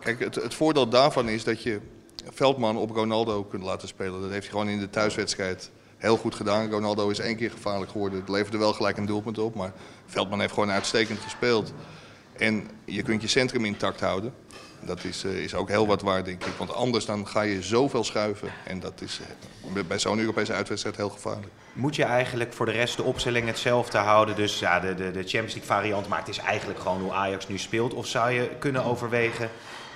Kijk, 0.00 0.20
het, 0.20 0.34
het 0.34 0.54
voordeel 0.54 0.88
daarvan 0.88 1.28
is 1.28 1.44
dat 1.44 1.62
je 1.62 1.80
Veldman 2.30 2.76
op 2.76 2.90
Ronaldo 2.90 3.44
kunt 3.44 3.62
laten 3.62 3.88
spelen. 3.88 4.20
Dat 4.20 4.30
heeft 4.30 4.42
hij 4.42 4.50
gewoon 4.50 4.68
in 4.68 4.78
de 4.78 4.90
thuiswedstrijd 4.90 5.70
heel 5.96 6.16
goed 6.16 6.34
gedaan. 6.34 6.70
Ronaldo 6.70 7.08
is 7.08 7.18
één 7.18 7.36
keer 7.36 7.50
gevaarlijk 7.50 7.90
geworden. 7.90 8.20
Het 8.20 8.28
leverde 8.28 8.58
wel 8.58 8.72
gelijk 8.72 8.96
een 8.96 9.06
doelpunt 9.06 9.38
op. 9.38 9.54
Maar 9.54 9.72
Veldman 10.06 10.40
heeft 10.40 10.52
gewoon 10.54 10.70
uitstekend 10.70 11.18
gespeeld. 11.20 11.72
En 12.40 12.68
je 12.84 13.02
kunt 13.02 13.22
je 13.22 13.28
centrum 13.28 13.64
intact 13.64 14.00
houden. 14.00 14.34
Dat 14.80 15.04
is, 15.04 15.24
eh, 15.24 15.42
is 15.42 15.54
ook 15.54 15.68
heel 15.68 15.86
wat 15.86 16.02
waard, 16.02 16.24
denk 16.24 16.44
ik. 16.44 16.52
Want 16.52 16.74
anders 16.74 17.04
dan 17.04 17.26
ga 17.26 17.42
je 17.42 17.62
zoveel 17.62 18.04
schuiven. 18.04 18.48
En 18.64 18.80
dat 18.80 19.00
is 19.00 19.20
eh, 19.74 19.82
bij 19.82 19.98
zo'n 19.98 20.18
Europese 20.18 20.52
uitwedstrijd 20.52 20.96
heel 20.96 21.08
gevaarlijk. 21.08 21.52
Moet 21.72 21.96
je 21.96 22.04
eigenlijk 22.04 22.52
voor 22.52 22.66
de 22.66 22.72
rest 22.72 22.96
de 22.96 23.02
opstelling 23.02 23.46
hetzelfde 23.46 23.98
houden? 23.98 24.36
Dus 24.36 24.58
ja, 24.58 24.80
de, 24.80 24.94
de, 24.94 25.10
de 25.10 25.22
Champions 25.22 25.54
League 25.54 25.76
variant, 25.76 26.08
maar 26.08 26.18
het 26.18 26.28
is 26.28 26.38
eigenlijk 26.38 26.80
gewoon 26.80 27.00
hoe 27.00 27.12
Ajax 27.12 27.48
nu 27.48 27.58
speelt. 27.58 27.94
Of 27.94 28.06
zou 28.06 28.30
je 28.30 28.48
kunnen 28.58 28.84
overwegen 28.84 29.50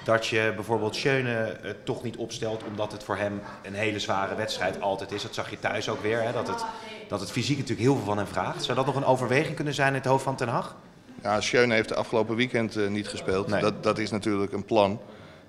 dat 0.04 0.26
je 0.26 0.52
bijvoorbeeld 0.54 0.96
Schöne 0.96 1.44
eh, 1.44 1.70
toch 1.84 2.02
niet 2.02 2.16
opstelt, 2.16 2.62
omdat 2.64 2.92
het 2.92 3.04
voor 3.04 3.16
hem 3.16 3.40
een 3.62 3.74
hele 3.74 3.98
zware 3.98 4.34
wedstrijd 4.34 4.80
altijd 4.80 5.12
is. 5.12 5.22
Dat 5.22 5.34
zag 5.34 5.50
je 5.50 5.58
thuis 5.58 5.88
ook 5.88 6.02
weer, 6.02 6.22
hè? 6.22 6.32
Dat, 6.32 6.48
het, 6.48 6.64
dat 7.08 7.20
het 7.20 7.30
fysiek 7.30 7.56
natuurlijk 7.56 7.86
heel 7.86 7.96
veel 7.96 8.04
van 8.04 8.16
hem 8.16 8.26
vraagt. 8.26 8.64
Zou 8.64 8.76
dat 8.76 8.86
nog 8.86 8.96
een 8.96 9.04
overweging 9.04 9.54
kunnen 9.54 9.74
zijn 9.74 9.88
in 9.88 9.94
het 9.94 10.04
hoofd 10.04 10.24
van 10.24 10.36
Ten 10.36 10.48
Hag? 10.48 10.76
Ja, 11.24 11.40
Schöne 11.40 11.74
heeft 11.74 11.88
de 11.88 11.94
afgelopen 11.94 12.36
weekend 12.36 12.76
eh, 12.76 12.88
niet 12.88 13.08
gespeeld. 13.08 13.46
Nee. 13.48 13.60
Dat, 13.60 13.82
dat 13.82 13.98
is 13.98 14.10
natuurlijk 14.10 14.52
een 14.52 14.64
plan. 14.64 15.00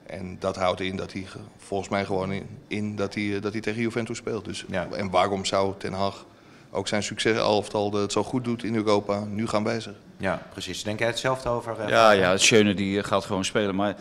En 0.05 0.35
dat 0.39 0.55
houdt 0.55 0.81
in 0.81 0.95
dat 0.95 1.13
hij 1.13 1.21
ge- 1.21 1.39
volgens 1.57 1.89
mij 1.89 2.05
gewoon 2.05 2.31
in, 2.31 2.47
in 2.67 2.95
dat, 2.95 3.13
hij, 3.13 3.35
eh, 3.35 3.41
dat 3.41 3.51
hij 3.51 3.61
tegen 3.61 3.81
Juventus 3.81 4.17
speelt. 4.17 4.45
Dus, 4.45 4.65
Ja. 4.67 4.87
En 4.91 5.09
waarom 5.09 5.45
zou 5.45 5.73
Ten 5.77 5.93
Hag 5.93 6.25
ook 6.71 6.87
zijn 6.87 7.03
succeselftal 7.03 7.89
dat 7.89 8.01
het 8.01 8.11
zo 8.11 8.23
goed 8.23 8.43
doet 8.43 8.63
in 8.63 8.75
Europa 8.75 9.23
nu 9.25 9.47
gaan 9.47 9.63
wijzigen? 9.63 9.97
Ja, 10.17 10.41
precies. 10.51 10.83
Denk 10.83 10.99
jij 10.99 11.07
hetzelfde 11.07 11.49
over? 11.49 11.79
eh, 11.79 11.89
Ja, 11.89 12.11
ja 12.11 12.37
Schöne 12.37 12.73
die 12.73 13.03
gaat 13.03 13.25
gewoon 13.25 13.45
spelen. 13.45 13.75
Maar 13.75 13.95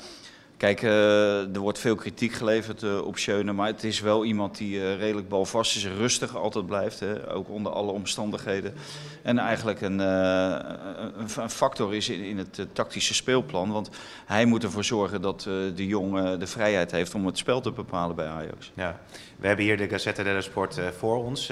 kijk, 0.56 0.82
eh, 0.82 1.54
er 1.54 1.58
wordt 1.58 1.78
veel 1.78 1.94
kritiek 1.94 2.32
geleverd 2.32 2.82
eh, 2.82 3.06
op 3.06 3.18
Schöne. 3.18 3.52
Maar 3.52 3.66
het 3.66 3.84
is 3.84 4.00
wel 4.00 4.25
iemand 4.25 4.56
die 4.56 4.80
eh, 4.80 4.99
redelijk 4.99 5.28
balvast 5.28 5.76
is, 5.76 5.87
rustig 5.87 6.37
altijd 6.37 6.66
blijft. 6.66 7.00
Hè, 7.00 7.32
ook 7.32 7.49
onder 7.49 7.73
alle 7.73 7.92
omstandigheden. 7.92 8.75
En 9.23 9.38
eigenlijk 9.38 9.80
een, 9.80 9.99
een, 9.99 11.50
factor 11.50 11.94
is 11.94 12.08
in, 12.08 12.38
het 12.38 12.66
tactische 12.73 13.14
speelplan. 13.14 13.73
Want 13.73 13.90
hij 14.26 14.44
moet 14.44 14.62
ervoor 14.62 14.84
zorgen 14.84 15.20
dat 15.23 15.40
de 15.75 15.87
jongen 15.87 16.38
de 16.38 16.46
vrijheid 16.46 16.90
heeft 16.90 17.14
om 17.14 17.26
het 17.26 17.38
spel 17.38 17.61
te 17.61 17.70
bepalen 17.70 18.16
bij 18.16 18.26
Ajax. 18.26 18.73
Ja, 18.75 19.00
we 19.37 19.46
hebben 19.46 19.64
hier 19.64 19.76
de 19.76 19.88
Gazzetta 19.88 20.23
dello 20.23 20.40
Sport 20.40 20.80
voor 20.99 21.25
ons. 21.25 21.50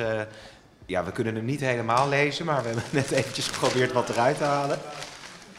Ja, 0.86 1.04
we 1.04 1.12
kunnen 1.12 1.34
hem 1.34 1.44
niet 1.44 1.60
helemaal 1.60 2.08
lezen, 2.08 2.46
maar 2.46 2.62
we 2.62 2.68
hebben 2.68 2.84
net 3.00 3.10
eventjes 3.10 3.48
geprobeerd 3.48 3.92
wat 3.92 4.08
eruit 4.08 4.36
te 4.36 4.44
halen. 4.44 4.78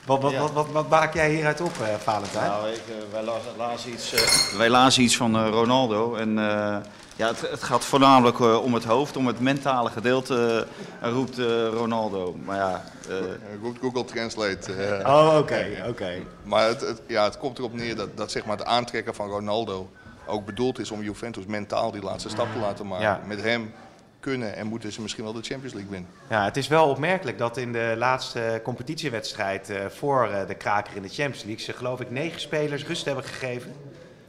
Wat, 0.05 0.22
wat, 0.22 0.31
Ja. 0.31 0.39
wat, 0.39 0.51
wat, 0.51 0.67
wat 0.72 0.89
maak 0.89 1.13
jij 1.13 1.29
hieruit 1.29 1.62
op, 1.62 1.72
eh 1.81 1.95
Valentijn? 2.00 2.50
Nou, 2.50 2.67
ik, 2.69 2.75
eh, 2.88 2.93
wij, 3.12 3.24
lazen, 3.24 3.51
lazen 3.57 3.91
iets, 3.93 4.13
eh, 4.13 4.57
wij 4.57 4.69
lazen 4.69 5.03
iets 5.03 5.17
van 5.17 5.48
Ronaldo. 5.50 6.15
En 6.15 6.38
eh, 6.39 6.75
ja, 7.15 7.27
het, 7.27 7.41
het 7.41 7.63
gaat 7.63 7.86
voornamelijk 7.86 8.39
eh, 8.39 8.63
om 8.63 8.74
het 8.74 8.83
hoofd, 8.83 9.17
om 9.17 9.27
het 9.27 9.39
mentale 9.39 9.89
gedeelte, 9.89 10.67
roept 11.01 11.39
eh, 11.39 11.67
Ronaldo. 11.67 12.36
Maar 12.45 12.57
ja, 12.57 12.83
eh, 13.10 13.17
Eh, 13.17 13.24
Google- 13.62 13.79
Google 13.81 14.05
Translate. 14.05 15.01
Oh, 15.05 15.36
oké, 15.39 15.83
oké. 15.88 16.12
Maar 16.43 16.67
het, 16.67 16.81
het- 16.81 17.01
ja, 17.07 17.24
het 17.24 17.38
komt 17.38 17.57
erop 17.57 17.74
neer 17.74 17.95
dat, 17.95 18.17
dat 18.17 18.31
zeg 18.31 18.45
maar, 18.45 18.57
het 18.57 18.65
aantrekken 18.65 19.15
van 19.15 19.29
Ronaldo 19.29 19.89
ook 20.25 20.45
bedoeld 20.45 20.79
is 20.79 20.91
om 20.91 21.01
Juventus 21.01 21.45
mentaal 21.45 21.91
die 21.91 22.03
laatste 22.03 22.29
stap 22.29 22.48
te 22.53 22.60
laten 22.60 22.88
maken. 22.88 23.05
Ja. 23.05 23.22
Met 23.27 23.41
hem 23.41 23.74
kunnen 24.23 24.55
en 24.55 24.67
moeten 24.67 24.91
ze 24.91 25.01
misschien 25.01 25.23
wel 25.23 25.33
de 25.33 25.41
Champions 25.41 25.73
League 25.73 25.91
winnen. 25.91 26.09
Ja, 26.29 26.43
het 26.45 26.57
is 26.57 26.67
wel 26.67 26.89
opmerkelijk 26.89 27.37
dat 27.37 27.57
in 27.57 27.71
de 27.71 27.93
laatste 27.97 28.59
competitiewedstrijd 28.63 29.69
eh, 29.69 29.85
voor 29.85 30.27
eh, 30.27 30.47
de 30.47 30.55
kraker 30.55 30.95
in 30.95 31.01
de 31.01 31.07
Champions 31.09 31.43
League 31.43 31.63
ze 31.63 31.73
geloof 31.73 31.99
ik 32.01 32.11
negen 32.11 32.39
spelers 32.41 32.85
rust 32.85 33.05
hebben 33.05 33.23
gegeven. 33.23 33.73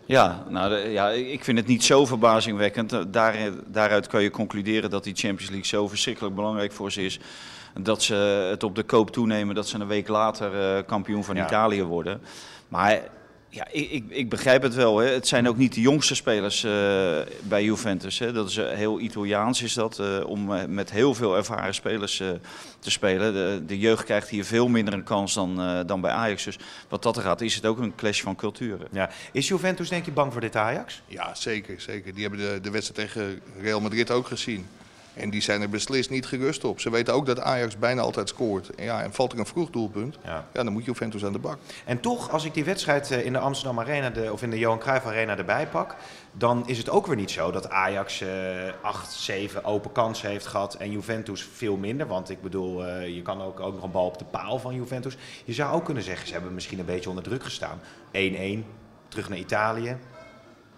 ja, 0.07 0.45
nou, 0.49 0.71
de- 0.71 0.91
ja, 0.91 1.11
ik 1.11 1.45
vind 1.45 1.59
het 1.59 1.67
niet 1.67 1.85
zo 1.85 2.07
verbazingwekkend. 2.07 2.93
Eh, 2.93 3.01
Daar, 3.09 3.37
daaruit 3.67 4.07
kan 4.07 4.23
je 4.23 4.31
concluderen 4.31 4.91
dat 4.91 5.05
die 5.05 5.15
Champions 5.15 5.51
League 5.51 5.67
zo 5.67 5.89
verschrikkelijk 5.89 6.35
belangrijk 6.35 6.73
voor 6.73 6.93
ze 6.93 7.03
is. 7.05 7.21
Dat 7.81 8.03
ze 8.03 8.15
het 8.51 8.63
op 8.63 8.75
de 8.75 8.83
koop 8.83 9.11
toenemen, 9.11 9.55
dat 9.55 9.69
ze 9.69 9.79
een 9.79 9.87
week 9.87 10.09
later 10.09 10.77
eh, 10.77 10.83
kampioen 10.87 11.25
van 11.25 11.37
Ja. 11.37 11.45
Italië 11.47 11.83
worden. 11.83 12.21
Maar 12.69 13.01
ja, 13.55 13.67
ik, 13.71 13.91
ik, 13.91 14.05
ik 14.09 14.29
begrijp 14.29 14.63
het 14.63 14.75
wel. 14.75 14.99
Hè. 14.99 15.09
Het 15.09 15.29
zijn 15.29 15.49
ook 15.49 15.57
niet 15.57 15.75
de 15.75 15.81
jongste 15.81 16.15
spelers 16.15 16.65
eh, 16.65 17.19
bij 17.43 17.65
Juventus. 17.65 18.19
Hè. 18.19 18.33
Dat 18.33 18.49
is 18.49 18.57
eh, 18.57 18.69
heel 18.69 19.01
Italiaans 19.01 19.63
is 19.63 19.75
dat, 19.75 19.99
eh, 19.99 20.27
om 20.27 20.73
met 20.75 20.91
heel 20.91 21.15
veel 21.15 21.37
ervaren 21.37 21.75
spelers 21.75 22.21
eh, 22.21 22.29
te 22.79 22.91
spelen. 22.91 23.33
De, 23.33 23.63
de 23.67 23.79
jeugd 23.79 24.05
krijgt 24.05 24.29
hier 24.29 24.45
veel 24.45 24.69
minder 24.69 24.95
een 24.95 25.03
kans 25.03 25.35
dan, 25.35 25.61
eh, 25.61 25.81
dan 25.87 26.01
bij 26.01 26.11
Ajax. 26.11 26.45
Dus 26.45 26.59
wat 26.89 27.03
dat 27.03 27.17
er 27.17 27.23
gaat, 27.23 27.41
is 27.41 27.55
het 27.55 27.67
ook 27.67 27.79
een 27.79 27.95
clash 27.95 28.23
van 28.23 28.37
culturen. 28.37 28.89
Ja. 28.93 29.11
Is 29.33 29.49
Juventus 29.49 29.89
denk 29.89 30.05
je 30.05 30.13
bang 30.13 30.33
voor 30.33 30.41
dit 30.41 30.57
Ajax? 30.57 31.03
Ja, 31.07 31.35
zeker. 31.35 31.81
zeker. 31.81 32.15
Die 32.15 32.23
hebben 32.23 32.41
de, 32.41 32.61
de 32.63 32.71
wedstrijd 32.71 33.09
tegen 33.09 33.41
Real 33.61 33.81
Madrid 33.81 34.11
ook 34.11 34.27
gezien. 34.27 34.67
En 35.15 35.31
die 35.31 35.41
zijn 35.41 35.63
er 35.63 35.69
beslist 35.69 36.11
niet 36.11 36.27
gerust 36.27 36.65
op. 36.65 36.81
Ze 36.81 36.91
weten 36.91 37.15
ook 37.15 37.27
dat 37.27 37.41
Ajax 37.41 37.79
bijna 37.79 38.03
altijd 38.03 38.29
scoort. 38.29 38.75
En, 38.75 38.85
ja, 38.85 39.03
en 39.03 39.13
valt 39.13 39.33
er 39.33 39.39
een 39.39 39.47
vroeg 39.47 39.71
doelpunt, 39.71 40.19
Ja. 40.25 40.47
ja, 40.53 40.63
dan 40.63 40.73
moet 40.73 40.85
Juventus 40.85 41.25
aan 41.25 41.33
de 41.33 41.39
bak. 41.39 41.59
En 41.85 42.01
toch, 42.01 42.31
als 42.31 42.45
ik 42.45 42.55
die 42.55 42.65
wedstrijd 42.65 43.11
eh, 43.11 43.25
in 43.25 43.33
de 43.33 43.39
Amsterdam 43.39 43.81
Arena 43.81 44.11
de, 44.11 44.33
of 44.33 44.43
in 44.43 44.51
de 44.51 44.59
Johan 44.59 44.79
Cruijff 44.79 45.07
Arena 45.07 45.37
erbij 45.37 45.67
pak, 45.67 45.97
dan 46.33 46.69
is 46.69 46.79
het 46.79 46.91
ook 46.91 47.07
weer 47.07 47.17
niet 47.17 47.31
zo 47.31 47.51
dat 47.51 47.71
Ajax 47.71 48.21
eh 48.21 48.29
8, 48.83 49.13
7 49.13 49.65
open 49.65 49.93
kansen 49.93 50.29
heeft 50.29 50.47
gehad 50.47 50.75
en 50.75 50.91
Juventus 50.91 51.49
veel 51.55 51.77
minder. 51.77 52.07
Want 52.07 52.31
ik 52.31 52.43
bedoel, 52.43 52.87
eh, 52.87 53.15
je 53.15 53.23
kan 53.23 53.43
ook, 53.43 53.61
ook 53.61 53.75
nog 53.75 53.83
een 53.83 53.91
bal 53.91 54.07
op 54.07 54.19
de 54.19 54.25
paal 54.25 54.59
van 54.59 54.75
Juventus. 54.75 55.17
Je 55.45 55.53
zou 55.53 55.75
ook 55.75 55.85
kunnen 55.85 56.03
zeggen, 56.03 56.27
ze 56.27 56.33
hebben 56.33 56.55
misschien 56.55 56.79
een 56.79 56.85
beetje 56.85 57.09
onder 57.09 57.25
druk 57.25 57.43
gestaan. 57.43 57.81
1-1, 58.13 58.65
terug 59.09 59.29
naar 59.29 59.39
Italië. 59.39 59.97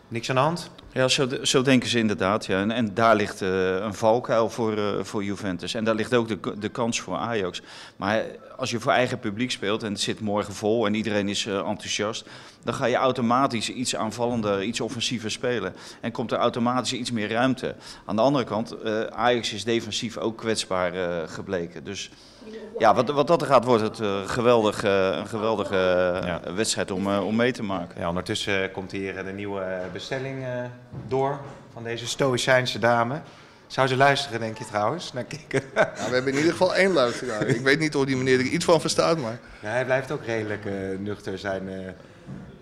Niks 0.09 0.29
aan 0.29 0.35
de 0.37 0.41
hand? 0.41 0.71
Ja, 0.97 1.09
zo, 1.09 1.29
zo 1.43 1.63
denken 1.63 1.89
ze 1.89 1.99
inderdaad. 1.99 2.47
Ja. 2.47 2.61
En, 2.61 2.71
en 2.71 2.95
daar 2.95 3.17
ligt 3.17 3.43
eh, 3.43 3.75
een 3.75 3.95
valkuil 3.95 4.51
voor, 4.51 4.77
eh, 4.77 5.05
voor 5.05 5.25
Juventus. 5.25 5.75
En 5.75 5.85
daar 5.85 5.95
ligt 5.95 6.15
ook 6.15 6.29
de, 6.29 6.59
de 6.59 6.69
kans 6.69 7.01
voor 7.01 7.17
Ajax. 7.17 7.63
Maar 7.97 8.25
als 8.57 8.71
je 8.71 8.81
voor 8.81 8.93
eigen 8.93 9.19
publiek 9.19 9.51
speelt 9.51 9.83
en 9.83 9.93
het 9.93 10.01
zit 10.01 10.21
morgen 10.21 10.55
vol 10.55 10.87
en 10.87 10.95
iedereen 10.95 11.29
is 11.29 11.47
eh, 11.47 11.57
enthousiast, 11.57 12.25
dan 12.65 12.75
ga 12.75 12.85
je 12.85 12.97
automatisch 12.97 13.71
iets 13.71 13.97
aanvallender, 13.97 14.63
iets 14.63 14.81
offensiever 14.81 15.31
spelen. 15.31 15.75
En 16.01 16.13
komt 16.13 16.33
er 16.33 16.39
automatisch 16.39 16.93
iets 16.93 17.11
meer 17.11 17.31
ruimte. 17.31 17.75
Aan 18.05 18.17
de 18.17 18.23
andere 18.23 18.45
kant, 18.45 18.85
Ajax 19.11 19.53
is 19.53 19.65
defensief 19.65 20.17
ook 20.17 20.37
kwetsbaar 20.37 20.93
gebleken. 21.29 21.85
Dus 21.85 22.11
ja, 22.79 22.95
wat, 22.95 23.09
wat 23.11 23.27
dat 23.27 23.41
er 23.41 23.47
gaat, 23.47 23.65
wordt 23.65 23.83
het 23.83 24.01
eh, 24.01 24.21
geweldig, 24.29 24.83
eh, 24.85 25.09
een 25.17 25.27
geweldige 25.27 25.77
eh, 26.23 26.27
Ja. 26.27 26.41
wedstrijd 26.55 26.91
om, 26.91 27.07
eh, 27.13 27.27
om 27.27 27.37
mee 27.37 27.53
te 27.53 27.63
maken. 27.63 28.01
Ja, 28.01 28.09
ondertussen 28.09 28.71
komt 28.71 28.93
hier 28.93 29.25
de 29.25 29.33
nieuwe 29.33 29.65
bestelling 29.93 30.45
eh, 30.45 30.51
door 31.09 31.39
van 31.73 31.83
deze 31.83 32.07
Stoïcijnse 32.07 32.79
dame. 32.79 33.21
Zou 33.67 33.89
ze 33.89 33.97
luisteren, 33.97 34.41
denk 34.41 34.59
je 34.59 34.65
trouwens? 34.65 35.13
naar 35.13 35.25
kijken? 35.25 35.63
Ja, 35.75 35.93
we 35.95 36.15
hebben 36.15 36.33
in 36.33 36.39
ieder 36.39 36.53
geval 36.53 36.75
één 36.75 36.93
luisteraar. 36.93 37.43
Ik 37.47 37.61
weet 37.61 37.79
niet 37.79 37.97
of 37.97 38.05
die 38.05 38.17
meneer 38.17 38.39
er 38.39 38.45
iets 38.45 38.65
van 38.65 38.81
verstaat, 38.81 39.19
maar... 39.19 39.39
Ja, 39.61 39.69
hij 39.69 39.85
blijft 39.85 40.11
ook 40.11 40.25
redelijk 40.25 40.65
eh, 40.65 40.73
nuchter 40.99 41.39
zijn 41.39 41.69
eh 41.69 41.75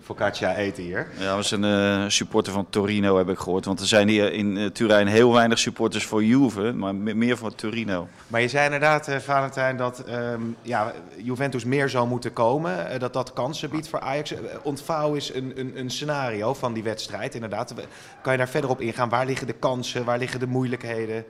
focaccia 0.05 0.55
eten 0.55 0.83
hier. 0.83 1.07
Ja, 1.19 1.37
we 1.37 1.43
zijn 1.43 1.63
een 1.63 2.11
supporter 2.11 2.53
van 2.53 2.65
Torino, 2.69 3.17
heb 3.17 3.29
ik 3.29 3.37
gehoord. 3.37 3.65
Want 3.65 3.79
er 3.79 3.87
zijn 3.87 4.07
hier 4.07 4.33
in 4.33 4.57
eh, 4.57 4.65
Turijn 4.65 5.07
heel 5.07 5.33
weinig 5.33 5.59
supporters 5.59 6.05
voor 6.05 6.23
Juve, 6.23 6.71
maar 6.73 6.95
me- 6.95 7.13
meer 7.13 7.37
voor 7.37 7.55
Torino. 7.55 8.07
Maar 8.27 8.41
je 8.41 8.47
zei 8.47 8.65
inderdaad, 8.65 9.07
eh, 9.07 9.17
Valentijn, 9.19 9.77
dat 9.77 9.99
ehm, 9.99 10.41
ja, 10.61 10.93
Juventus 11.17 11.63
meer 11.65 11.89
zou 11.89 12.07
moeten 12.07 12.33
komen. 12.33 12.89
eh, 12.89 12.99
dat 12.99 13.13
dat 13.13 13.33
kansen 13.33 13.69
biedt 13.69 13.89
voor 13.89 13.99
Ajax. 13.99 14.31
Eh, 14.31 14.39
Ontvouw 14.63 15.13
is 15.13 15.33
een, 15.33 15.53
een, 15.55 15.71
een 15.79 15.89
scenario 15.89 16.53
van 16.53 16.73
die 16.73 16.83
wedstrijd, 16.83 17.33
inderdaad. 17.35 17.73
Kan 18.21 18.31
je 18.31 18.37
daar 18.37 18.49
verder 18.49 18.69
op 18.69 18.81
ingaan? 18.81 19.09
Waar 19.09 19.25
liggen 19.25 19.47
de 19.47 19.53
kansen? 19.53 20.05
Waar 20.05 20.17
liggen 20.17 20.39
de 20.39 20.47
moeilijkheden? 20.47 21.25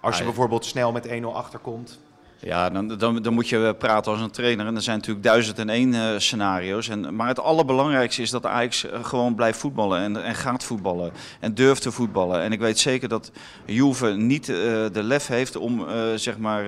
Als 0.00 0.18
je 0.18 0.24
bijvoorbeeld 0.24 0.64
snel 0.64 0.92
met 0.92 1.06
1-0 1.08 1.10
achterkomt. 1.34 1.98
Ja, 2.40 2.70
dan, 2.70 2.88
dan, 2.88 3.22
dan 3.22 3.34
moet 3.34 3.48
je 3.48 3.74
praten 3.78 4.12
als 4.12 4.20
een 4.20 4.30
trainer. 4.30 4.66
En 4.66 4.74
er 4.74 4.82
zijn 4.82 4.96
natuurlijk 4.96 5.26
duizend 5.26 5.58
en 5.58 5.68
één 5.68 5.92
uh, 5.92 6.10
scenario's. 6.16 6.88
En, 6.88 7.16
maar 7.16 7.28
het 7.28 7.40
allerbelangrijkste 7.40 8.22
is 8.22 8.30
dat 8.30 8.46
Ajax 8.46 8.84
uh, 8.84 9.04
gewoon 9.04 9.34
blijft 9.34 9.58
voetballen. 9.58 10.00
En, 10.00 10.24
en 10.24 10.34
gaat 10.34 10.64
voetballen. 10.64 11.12
En 11.40 11.54
durft 11.54 11.82
te 11.82 11.92
voetballen. 11.92 12.40
En 12.40 12.52
ik 12.52 12.60
weet 12.60 12.78
zeker 12.78 13.08
dat 13.08 13.32
Juve 13.64 14.06
niet 14.06 14.48
uh, 14.48 14.56
de 14.92 15.02
lef 15.02 15.26
heeft 15.26 15.56
om 15.56 15.86
zeg 16.14 16.38
maar, 16.38 16.64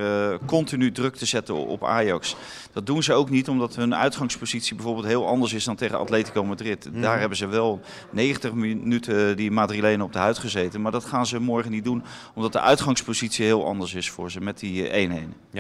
continu 0.47 0.93
druk 0.93 1.17
te 1.17 1.27
zetten 1.27 1.55
op 1.55 1.85
Ajax. 1.85 2.37
Dat 2.73 2.87
doen 2.87 3.03
ze 3.03 3.13
ook 3.13 3.31
niet 3.31 3.49
omdat 3.49 3.77
hun 3.77 3.95
uitgangspositie 3.95 4.75
bijvoorbeeld 4.75 5.07
heel 5.07 5.27
anders 5.27 5.53
is 5.53 5.65
dan 5.65 5.77
tegen 5.77 5.99
Atletico 5.99 6.45
Madrid. 6.45 6.89
Mm. 6.93 7.01
Daar 7.01 7.19
hebben 7.21 7.39
ze 7.39 7.47
wel 7.47 7.81
90 8.11 8.53
minuten 8.53 9.37
die 9.37 9.51
Madrilenen 9.51 10.07
op 10.07 10.13
de 10.13 10.19
huid 10.19 10.39
gezeten. 10.39 10.81
Maar 10.81 10.93
dat 10.93 11.05
gaan 11.05 11.27
ze 11.27 11.41
morgen 11.41 11.71
niet 11.71 11.85
doen 11.85 12.03
omdat 12.35 12.53
de 12.53 12.61
uitgangspositie 12.61 13.45
heel 13.45 13.67
anders 13.67 13.95
is 13.95 14.11
voor 14.11 14.31
ze 14.31 14.41
met 14.41 14.59
die 14.59 15.09
1-1. 15.09 15.51
Ja, 15.51 15.60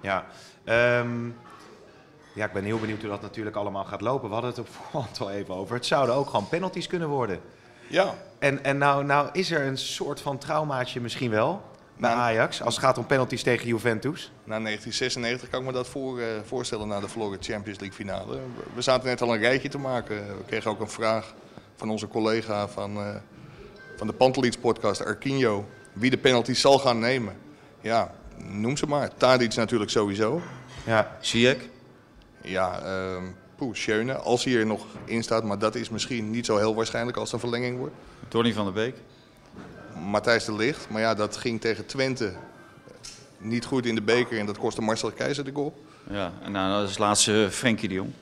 ja. 0.00 0.26
Um, 1.00 1.36
ja, 2.34 2.44
ik 2.46 2.52
ben 2.52 2.64
heel 2.64 2.78
benieuwd 2.78 3.00
hoe 3.00 3.10
dat 3.10 3.20
natuurlijk 3.20 3.56
allemaal 3.56 3.84
gaat 3.84 4.00
lopen. 4.00 4.28
We 4.28 4.34
hadden 4.34 4.50
het 4.50 4.60
op 4.60 4.68
voorhand 4.76 5.20
al 5.20 5.30
even 5.30 5.54
over. 5.54 5.74
Het 5.74 5.86
zouden 5.86 6.14
ook 6.14 6.30
gewoon 6.30 6.48
penalties 6.48 6.86
kunnen 6.86 7.08
worden. 7.08 7.40
Ja. 7.86 8.14
En, 8.38 8.64
en 8.64 8.78
nou, 8.78 9.04
nou 9.04 9.28
is 9.32 9.50
er 9.50 9.66
een 9.66 9.78
soort 9.78 10.20
van 10.20 10.38
traumaatje 10.38 11.00
misschien 11.00 11.30
wel 11.30 11.62
bij 11.96 12.10
Ajax 12.10 12.62
als 12.62 12.74
het 12.74 12.84
gaat 12.84 12.98
om 12.98 13.06
penalties 13.06 13.42
tegen 13.42 13.66
Juventus? 13.66 14.32
Na 14.44 14.60
1996 14.60 15.48
kan 15.48 15.60
ik 15.60 15.66
me 15.66 15.72
dat 15.72 15.88
voor, 15.88 16.18
uh, 16.18 16.26
voorstellen 16.44 16.88
na 16.88 17.00
de 17.00 17.08
verloren 17.08 17.38
Champions 17.40 17.78
League 17.80 17.96
finale. 17.96 18.38
We 18.74 18.82
zaten 18.82 19.08
net 19.08 19.22
al 19.22 19.34
een 19.34 19.40
rijtje 19.40 19.68
te 19.68 19.78
maken. 19.78 20.16
We 20.36 20.44
kregen 20.46 20.70
ook 20.70 20.80
een 20.80 20.90
vraag 20.90 21.34
van 21.76 21.90
onze 21.90 22.08
collega 22.08 22.68
van, 22.68 22.96
uh, 22.96 23.14
van 23.96 24.06
de 24.06 24.12
Pantelits 24.12 24.56
podcast, 24.56 25.04
Arquinho. 25.04 25.66
Wie 25.92 26.10
de 26.10 26.18
penalties 26.18 26.60
zal 26.60 26.78
gaan 26.78 26.98
nemen. 26.98 27.36
Ja, 27.80 28.14
noem 28.44 28.76
ze 28.76 28.86
maar. 28.86 29.14
Tadic 29.16 29.54
natuurlijk 29.54 29.90
sowieso. 29.90 30.42
Ja. 30.86 31.16
Ziyech? 31.20 31.58
Ja, 32.42 32.82
uh, 32.84 33.22
poeh, 33.56 33.74
Schöne, 33.74 34.14
als 34.14 34.44
hij 34.44 34.54
er 34.54 34.66
nog 34.66 34.86
in 35.04 35.22
staat. 35.22 35.44
Maar 35.44 35.58
dat 35.58 35.74
is 35.74 35.90
misschien 35.90 36.30
niet 36.30 36.46
zo 36.46 36.56
heel 36.56 36.74
waarschijnlijk 36.74 37.16
als 37.16 37.32
het 37.32 37.42
een 37.42 37.48
verlenging 37.48 37.78
wordt. 37.78 37.94
Tony 38.28 38.52
van 38.52 38.64
der 38.64 38.72
Beek? 38.72 38.94
Matthijs 40.10 40.44
de 40.44 40.54
Ligt. 40.54 40.88
Maar 40.90 41.00
ja, 41.00 41.14
dat 41.14 41.36
ging 41.36 41.60
tegen 41.60 41.86
Twente 41.86 42.32
niet 43.38 43.64
goed 43.64 43.86
in 43.86 43.94
de 43.94 44.02
beker. 44.02 44.38
En 44.38 44.46
dat 44.46 44.58
kostte 44.58 44.82
Marcel 44.82 45.10
Keizer 45.10 45.44
de 45.44 45.52
goal. 45.54 45.84
Ja, 46.10 46.32
en 46.42 46.52
nou, 46.52 46.80
dat 46.80 46.90
is 46.90 46.98
laatste 46.98 47.48
Frenkie 47.50 47.88
de 47.88 47.94
Jong. 47.94 48.12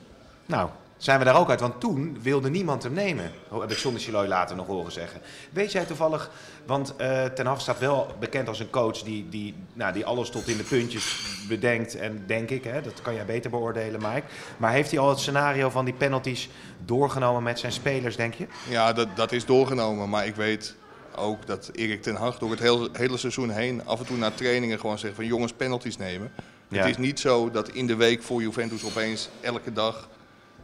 Nou, 0.45 0.69
zijn 0.99 1.19
we 1.19 1.25
daar 1.25 1.39
ook 1.39 1.49
uit. 1.49 1.59
Want 1.59 1.79
toen 1.79 2.17
wilde 2.21 2.49
niemand 2.49 2.83
hem 2.83 2.93
nemen. 2.93 3.31
Oh, 3.49 3.61
heb 3.61 3.71
ik 3.71 3.77
zonder 3.77 4.01
Chiloy 4.01 4.27
later 4.27 4.55
nog 4.55 4.67
horen 4.67 4.91
zeggen. 4.91 5.21
Weet 5.51 5.71
jij 5.71 5.85
toevallig, 5.85 6.31
want 6.65 6.93
uh, 7.01 7.25
Ten 7.25 7.45
Hag 7.45 7.61
staat 7.61 7.79
wel 7.79 8.07
bekend 8.19 8.47
als 8.47 8.59
een 8.59 8.69
coach 8.69 9.01
die, 9.01 9.29
die, 9.29 9.55
nou, 9.73 9.93
die 9.93 10.05
alles 10.05 10.29
tot 10.29 10.47
in 10.47 10.57
de 10.57 10.63
puntjes 10.63 11.21
bedenkt. 11.47 11.95
En 11.95 12.23
denk 12.27 12.49
ik, 12.49 12.63
hè, 12.63 12.81
dat 12.81 13.01
kan 13.01 13.13
jij 13.13 13.25
beter 13.25 13.49
beoordelen 13.49 14.01
Mike. 14.01 14.23
Maar 14.57 14.71
heeft 14.71 14.91
hij 14.91 14.99
al 14.99 15.09
het 15.09 15.19
scenario 15.19 15.69
van 15.69 15.85
die 15.85 15.93
penalties 15.93 16.49
doorgenomen 16.85 17.43
met 17.43 17.59
zijn 17.59 17.71
spelers, 17.71 18.15
denk 18.15 18.33
je? 18.33 18.47
Ja, 18.69 18.93
dat, 18.93 19.07
dat 19.15 19.31
is 19.31 19.45
doorgenomen. 19.45 20.09
Maar 20.09 20.25
ik 20.25 20.35
weet 20.35 20.75
ook 21.15 21.45
dat 21.45 21.69
Erik 21.73 22.01
Ten 22.01 22.15
Hag 22.15 22.37
door 22.37 22.49
het 22.49 22.59
hele, 22.59 22.89
hele 22.93 23.17
seizoen 23.17 23.49
heen 23.49 23.85
af 23.85 23.99
en 23.99 24.05
toe 24.05 24.17
na 24.17 24.31
trainingen 24.31 24.79
gewoon 24.79 24.99
zegt 24.99 25.15
van 25.15 25.25
jongens 25.25 25.53
penalties 25.53 25.97
nemen. 25.97 26.31
Het 26.67 26.85
is 26.85 26.97
niet 26.97 27.19
zo 27.19 27.51
dat 27.51 27.69
in 27.69 27.87
de 27.87 27.95
week 27.95 28.23
voor 28.23 28.41
Juventus 28.41 28.85
opeens 28.85 29.29
elke 29.41 29.73
dag 29.73 30.09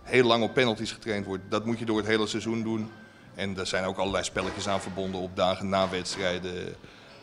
heel 0.05 0.25
lang 0.25 0.43
op 0.43 0.53
penalties 0.53 0.91
getraind 0.91 1.25
wordt. 1.25 1.43
Dat 1.49 1.65
moet 1.65 1.79
je 1.79 1.85
door 1.85 1.97
het 1.97 2.07
hele 2.07 2.27
seizoen 2.27 2.63
doen. 2.63 2.91
En 3.35 3.57
er 3.57 3.67
zijn 3.67 3.85
ook 3.85 3.97
allerlei 3.97 4.23
spelletjes 4.23 4.67
aan 4.67 4.81
verbonden 4.81 5.21
op 5.21 5.35
dagen 5.35 5.69
na 5.69 5.89
wedstrijden. 5.89 6.75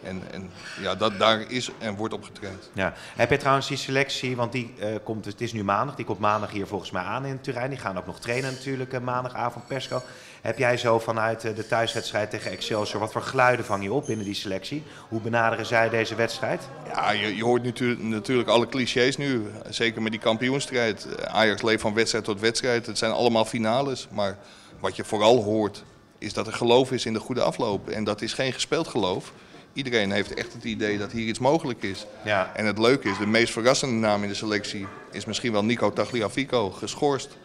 En, 0.03 0.23
en 0.31 0.51
ja, 0.81 0.95
dat, 0.95 1.19
daar 1.19 1.51
is 1.51 1.71
en 1.79 1.95
wordt 1.95 2.15
op 2.15 2.25
getraind. 2.25 2.71
Ja. 2.73 2.93
Heb 3.17 3.31
je 3.31 3.37
trouwens 3.37 3.69
die 3.69 3.77
selectie, 3.77 4.37
want 4.37 4.53
die 4.53 4.75
uh, 4.81 4.87
komt, 5.05 5.25
het 5.25 5.41
is 5.41 5.53
nu 5.53 5.65
maandag, 5.65 5.95
die 5.95 6.05
komt 6.05 6.19
maandag 6.19 6.51
hier 6.51 6.67
volgens 6.67 6.91
mij 6.91 7.03
aan 7.03 7.25
in 7.25 7.41
Turijn. 7.41 7.71
Die 7.71 7.79
gaan 7.79 7.99
ook 7.99 8.07
nog 8.07 8.21
trainen 8.21 8.53
natuurlijk 8.53 8.93
uh, 8.93 9.01
maandagavond 9.01 9.67
persco. 9.67 10.03
Heb 10.43 10.59
jij 10.59 10.77
zo 10.77 10.99
vanuit 10.99 11.45
uh, 11.45 11.55
de 11.57 11.67
thuiswedstrijd 11.67 12.31
tegen 12.31 12.51
Excelsior, 12.51 13.01
wat 13.01 13.13
voor 13.13 13.23
geluiden 13.23 13.65
vang 13.65 13.83
je 13.83 13.93
op 13.93 14.07
binnen 14.07 14.25
die 14.25 14.35
selectie? 14.35 14.83
Hoe 15.09 15.21
benaderen 15.21 15.67
zij 15.67 15.89
deze 15.89 16.15
wedstrijd? 16.15 16.63
Ja, 16.95 17.11
je, 17.11 17.37
je 17.37 17.45
hoort 17.45 17.63
natuurlijk, 17.63 18.03
natuurlijk 18.03 18.49
alle 18.49 18.69
clichés 18.69 19.17
nu, 19.17 19.47
zeker 19.69 20.03
met 20.03 20.13
die 20.13 20.21
kampioenstrijd. 20.21 21.07
Ajax 21.27 21.63
leeft 21.63 21.81
van 21.81 21.95
wedstrijd 21.95 22.25
tot 22.25 22.41
wedstrijd, 22.41 22.87
het 22.87 22.99
zijn 22.99 23.13
allemaal 23.13 23.45
finales. 23.45 24.09
Maar 24.11 24.39
wat 24.81 24.97
je 24.97 25.05
vooral 25.05 25.43
hoort, 25.43 25.85
is 26.19 26.33
dat 26.33 26.47
er 26.47 26.53
geloof 26.53 26.93
is 26.93 27.07
in 27.07 27.13
de 27.13 27.21
goede 27.21 27.43
afloop. 27.43 27.89
En 27.89 28.05
dat 28.05 28.23
is 28.23 28.33
geen 28.33 28.53
gespeeld 28.53 28.89
geloof. 28.89 29.33
Iedereen 29.73 30.11
heeft 30.11 30.35
echt 30.35 30.53
het 30.53 30.65
idee 30.65 30.99
dat 30.99 31.13
hier 31.13 31.27
iets 31.27 31.39
mogelijk 31.39 31.83
is. 31.83 32.07
Ja. 32.25 32.53
En 32.55 32.67
het 32.67 32.79
leuke 32.79 33.09
is, 33.09 33.19
de 33.19 33.27
meest 33.27 33.53
verrassende 33.53 33.95
naam 34.07 34.23
in 34.23 34.29
de 34.29 34.35
selectie 34.35 34.87
is 35.11 35.25
misschien 35.25 35.53
wel 35.53 35.65
Nico 35.65 35.93
Tagliafico, 35.93 36.71
geschorst 36.71 37.37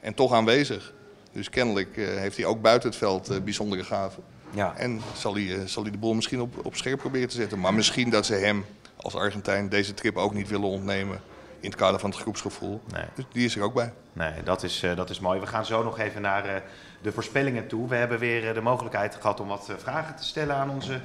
en 0.00 0.14
toch 0.14 0.32
aanwezig. 0.32 0.92
Dus 1.32 1.50
kennelijk 1.50 1.96
uh, 1.96 2.06
heeft 2.06 2.36
hij 2.36 2.46
ook 2.46 2.62
buiten 2.62 2.88
het 2.88 2.98
veld 2.98 3.30
uh, 3.30 3.40
bijzondere 3.40 3.84
gaven. 3.84 4.22
Ja. 4.50 4.74
En 4.76 5.00
zal 5.14 5.34
hij, 5.34 5.42
uh, 5.42 5.64
zal 5.64 5.82
hij 5.82 5.92
de 5.92 5.98
boel 5.98 6.14
misschien 6.14 6.40
op, 6.40 6.66
op 6.66 6.76
scherp 6.76 6.98
proberen 6.98 7.28
te 7.28 7.36
zetten. 7.36 7.60
Maar 7.60 7.74
misschien 7.74 8.10
dat 8.10 8.26
ze 8.26 8.34
hem 8.34 8.64
als 8.96 9.14
Argentijn 9.14 9.68
deze 9.68 9.94
trip 9.94 10.16
ook 10.16 10.34
niet 10.34 10.48
willen 10.48 10.68
ontnemen 10.68 11.20
in 11.60 11.70
het 11.70 11.78
kader 11.78 12.00
van 12.00 12.10
het 12.10 12.18
groepsgevoel. 12.18 12.80
Nee. 12.92 13.04
Dus 13.14 13.24
die 13.32 13.44
is 13.44 13.56
er 13.56 13.62
ook 13.62 13.74
bij. 13.74 13.92
Nee, 14.12 14.42
dat 14.44 14.62
is, 14.62 14.84
dat 14.94 15.10
is 15.10 15.20
mooi. 15.20 15.40
We 15.40 15.46
gaan 15.46 15.66
zo 15.66 15.82
nog 15.82 15.98
even 15.98 16.22
naar 16.22 16.62
de 17.02 17.12
voorspellingen 17.12 17.66
toe. 17.66 17.88
We 17.88 17.96
hebben 17.96 18.18
weer 18.18 18.54
de 18.54 18.60
mogelijkheid 18.60 19.14
gehad 19.14 19.40
om 19.40 19.48
wat 19.48 19.72
vragen 19.76 20.16
te 20.16 20.24
stellen 20.24 20.56
aan 20.56 20.70
onze 20.70 21.00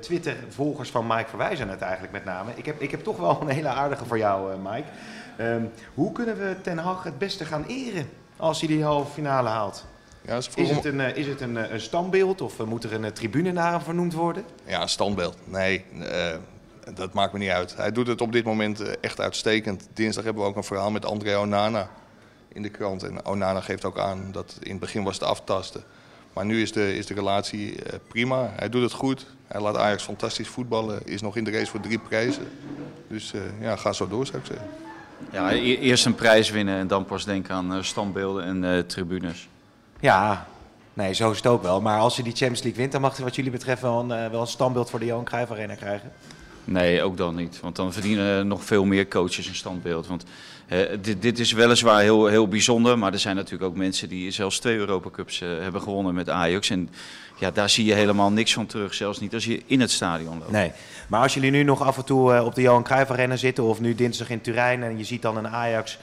Twitter-volgers 0.00 0.90
van 0.90 1.06
Mike 1.06 1.28
verwijzen 1.28 1.68
het 1.68 1.80
eigenlijk 1.80 2.12
met 2.12 2.24
name. 2.24 2.52
Ik 2.54 2.66
heb, 2.66 2.80
ik 2.80 2.90
heb 2.90 3.04
toch 3.04 3.16
wel 3.16 3.38
een 3.40 3.48
hele 3.48 3.68
aardige 3.68 4.04
voor 4.04 4.18
jou, 4.18 4.58
Mike. 4.58 4.88
Um, 5.40 5.70
hoe 5.94 6.12
kunnen 6.12 6.38
we 6.38 6.56
Ten 6.62 6.78
Hag 6.78 7.02
het 7.02 7.18
beste 7.18 7.44
gaan 7.44 7.64
eren 7.64 8.08
als 8.36 8.58
hij 8.60 8.68
die 8.68 8.84
halve 8.84 9.12
finale 9.12 9.48
haalt? 9.48 9.84
Ja, 10.26 10.36
is, 10.36 10.48
is, 10.54 10.70
het 10.70 10.84
een, 10.84 11.00
is 11.00 11.26
het 11.26 11.40
een, 11.40 11.72
een 11.72 11.80
standbeeld 11.80 12.40
of 12.40 12.64
moet 12.64 12.84
er 12.84 12.92
een 12.92 13.12
tribune 13.12 13.52
naar 13.52 13.70
hem 13.70 13.80
vernoemd 13.80 14.12
worden? 14.12 14.44
Ja, 14.66 14.82
een 14.82 14.88
standbeeld. 14.88 15.36
Nee, 15.44 15.84
dat 16.94 17.12
maakt 17.12 17.32
me 17.32 17.38
niet 17.38 17.48
uit. 17.48 17.76
Hij 17.76 17.92
doet 17.92 18.06
het 18.06 18.20
op 18.20 18.32
dit 18.32 18.44
moment 18.44 19.00
echt 19.00 19.20
uitstekend. 19.20 19.88
Dinsdag 19.92 20.24
hebben 20.24 20.42
we 20.42 20.48
ook 20.48 20.56
een 20.56 20.64
verhaal 20.64 20.90
met 20.90 21.04
André 21.04 21.38
Onana 21.38 21.88
in 22.48 22.62
de 22.62 22.68
krant. 22.68 23.02
En 23.02 23.26
Onana 23.26 23.60
geeft 23.60 23.84
ook 23.84 23.98
aan 23.98 24.28
dat 24.32 24.58
in 24.62 24.70
het 24.70 24.80
begin 24.80 25.04
was 25.04 25.14
het 25.14 25.28
aftasten. 25.28 25.82
Maar 26.32 26.44
nu 26.44 26.62
is 26.62 26.72
de, 26.72 26.96
is 26.96 27.06
de 27.06 27.14
relatie 27.14 27.76
prima. 28.08 28.52
Hij 28.56 28.68
doet 28.68 28.82
het 28.82 28.92
goed. 28.92 29.26
Hij 29.46 29.60
laat 29.60 29.76
Ajax 29.76 30.02
fantastisch 30.02 30.48
voetballen. 30.48 31.06
Is 31.06 31.20
nog 31.20 31.36
in 31.36 31.44
de 31.44 31.50
race 31.50 31.70
voor 31.70 31.80
drie 31.80 31.98
prijzen. 31.98 32.48
Dus 33.08 33.32
uh, 33.32 33.42
ja, 33.60 33.76
ga 33.76 33.92
zo 33.92 34.08
door 34.08 34.26
zou 34.26 34.38
ik 34.38 34.46
zeggen. 34.46 34.68
Ja, 35.30 35.52
e 35.52 35.76
eerst 35.76 36.06
een 36.06 36.14
prijs 36.14 36.50
winnen 36.50 36.78
en 36.78 36.86
dan 36.86 37.04
pas 37.04 37.24
denken 37.24 37.54
aan 37.54 37.76
uh, 37.76 37.82
standbeelden 37.82 38.64
en 38.64 38.86
tribunes. 38.86 39.48
Ja, 40.00 40.46
nee, 40.94 41.14
zo 41.14 41.30
is 41.30 41.36
het 41.36 41.46
ook 41.46 41.62
wel. 41.62 41.80
Maar 41.80 41.98
als 41.98 42.16
je 42.16 42.22
die 42.22 42.32
Champions 42.32 42.62
League 42.62 42.80
wint, 42.80 42.92
dan 42.92 43.00
mag 43.00 43.16
hij 43.16 43.24
wat 43.24 43.36
jullie 43.36 43.50
betreft 43.50 43.82
wel 43.82 44.00
een, 44.00 44.30
wel 44.30 44.40
een 44.40 44.46
standbeeld 44.46 44.90
voor 44.90 44.98
de 44.98 45.06
Johan 45.06 45.24
Cruijff 45.24 45.50
Arena 45.50 45.74
krijgen. 45.74 46.12
Nee, 46.64 47.02
ook 47.02 47.16
dan 47.16 47.34
niet. 47.34 47.60
Want 47.60 47.76
dan 47.76 47.92
verdienen 47.92 48.46
nog 48.46 48.64
veel 48.64 48.84
meer 48.84 49.08
coaches 49.08 49.46
een 49.46 49.54
standbeeld. 49.54 50.06
Want 50.06 50.24
dit, 51.00 51.22
dit, 51.22 51.38
is 51.38 51.52
weliswaar 51.52 52.00
heel, 52.00 52.26
heel 52.26 52.48
bijzonder. 52.48 52.98
Maar 52.98 53.12
er 53.12 53.18
zijn 53.18 53.36
natuurlijk 53.36 53.70
ook 53.70 53.76
mensen 53.76 54.08
die 54.08 54.30
zelfs 54.30 54.58
twee 54.58 54.76
Europa 54.76 55.10
Cups 55.10 55.40
uh, 55.40 55.48
hebben 55.60 55.82
gewonnen 55.82 56.14
met 56.14 56.28
Ajax. 56.28 56.70
En 56.70 56.88
ja, 57.38 57.50
daar 57.50 57.70
zie 57.70 57.84
je 57.84 57.94
helemaal 57.94 58.30
niks 58.30 58.52
van 58.52 58.66
terug. 58.66 58.94
Zelfs 58.94 59.20
niet 59.20 59.34
als 59.34 59.44
je 59.44 59.62
in 59.66 59.80
het 59.80 59.90
stadion 59.90 60.38
loopt. 60.38 60.50
Nee, 60.50 60.72
maar 61.08 61.22
als 61.22 61.34
jullie 61.34 61.50
nu 61.50 61.62
nog 61.62 61.82
af 61.82 61.96
en 61.96 62.04
toe 62.04 62.34
uh, 62.34 62.44
op 62.44 62.54
de 62.54 62.62
Johan 62.62 62.82
Cruijff 62.82 63.10
Arena 63.10 63.36
zitten... 63.36 63.64
of 63.64 63.80
nu 63.80 63.94
dinsdag 63.94 64.30
in 64.30 64.40
Turijn 64.40 64.82
en 64.82 64.98
je 64.98 65.04
ziet 65.04 65.22
dan 65.22 65.36
een 65.36 65.48
Ajax... 65.48 65.98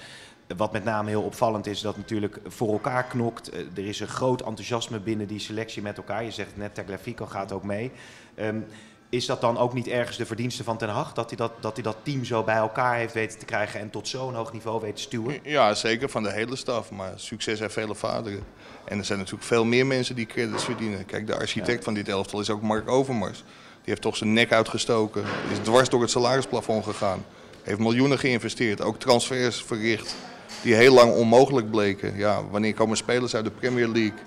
Wat 0.58 0.72
met 0.72 0.84
name 0.84 1.10
heel 1.10 1.22
opvallend 1.22 1.68
is, 1.68 1.82
dat 1.82 1.98
natuurlijk 1.98 2.40
voor 2.48 2.72
elkaar 2.72 3.04
knokt. 3.04 3.52
er 3.54 3.88
is 3.88 4.00
een 4.00 4.08
groot 4.08 4.42
enthousiasme 4.42 5.00
binnen 5.00 5.28
die 5.28 5.40
selectie 5.40 5.82
met 5.82 5.98
elkaar. 5.98 6.24
Je 6.24 6.32
zegt 6.32 6.58
net, 6.58 6.76
Tagliafico 6.76 7.26
gaat 7.26 7.52
ook 7.52 7.64
mee. 7.64 7.92
Um, 8.40 8.66
is 9.12 9.26
dat 9.26 9.42
dan 9.42 9.58
ook 9.58 9.74
niet 9.74 9.88
ergens 9.88 10.18
de 10.18 10.26
verdienste 10.26 10.64
van 10.64 10.78
Ten 10.78 10.90
Hag? 10.90 11.14
Dat 11.14 11.30
hij 11.30 11.38
dat, 11.38 11.52
dat 11.60 11.74
hij 11.74 11.84
dat 11.84 11.98
team 12.04 12.26
zo 12.26 12.44
bij 12.44 12.56
elkaar 12.56 12.96
heeft 12.96 13.14
weten 13.14 13.40
te 13.40 13.46
krijgen 13.46 13.80
en 13.80 13.90
tot 13.90 14.08
zo'n 14.08 14.34
hoog 14.34 14.54
niveau 14.54 14.82
weet 14.82 14.96
te 14.96 15.02
stuwen? 15.02 15.40
Ja, 15.44 15.74
zeker 15.74 16.10
van 16.10 16.24
de 16.24 16.32
hele 16.32 16.56
staf. 16.56 16.92
Maar 16.92 17.14
succes 17.16 17.60
heeft 17.60 17.74
vele 17.74 17.96
vaderen. 17.96 18.44
En 18.84 18.98
er 18.98 19.06
zijn 19.06 19.18
natuurlijk 19.18 19.46
veel 19.46 19.66
meer 19.66 19.86
mensen 19.86 20.16
die 20.16 20.26
credits 20.26 20.64
verdienen. 20.64 21.06
Kijk, 21.06 21.28
de 21.28 21.36
architect 21.36 21.78
ja. 21.78 21.84
van 21.84 21.94
dit 21.94 22.08
elftal 22.08 22.40
is 22.40 22.50
ook 22.50 22.62
Mark 22.62 22.90
Overmars. 22.90 23.38
Die 23.38 23.90
heeft 23.90 24.02
toch 24.02 24.18
zijn 24.18 24.34
nek 24.34 24.52
uitgestoken. 24.52 25.24
Is 25.52 25.58
dwars 25.62 25.90
door 25.90 26.02
het 26.02 26.10
salarisplafond 26.10 26.84
gegaan. 26.84 27.26
Heeft 27.62 27.80
miljoenen 27.80 28.20
geïnvesteerd. 28.20 28.82
Ook 28.82 29.00
transfers 29.00 29.64
verricht. 29.64 30.16
Die 30.62 30.74
heel 30.74 30.94
lang 30.94 31.14
onmogelijk 31.14 31.72
bleken. 31.72 32.18
Ja, 32.18 32.44
wanneer 32.50 32.74
komen 32.74 32.98
spelers 32.98 33.36
uit 33.36 33.46
de 33.46 33.52
Premier 33.52 33.88
League 33.88 34.20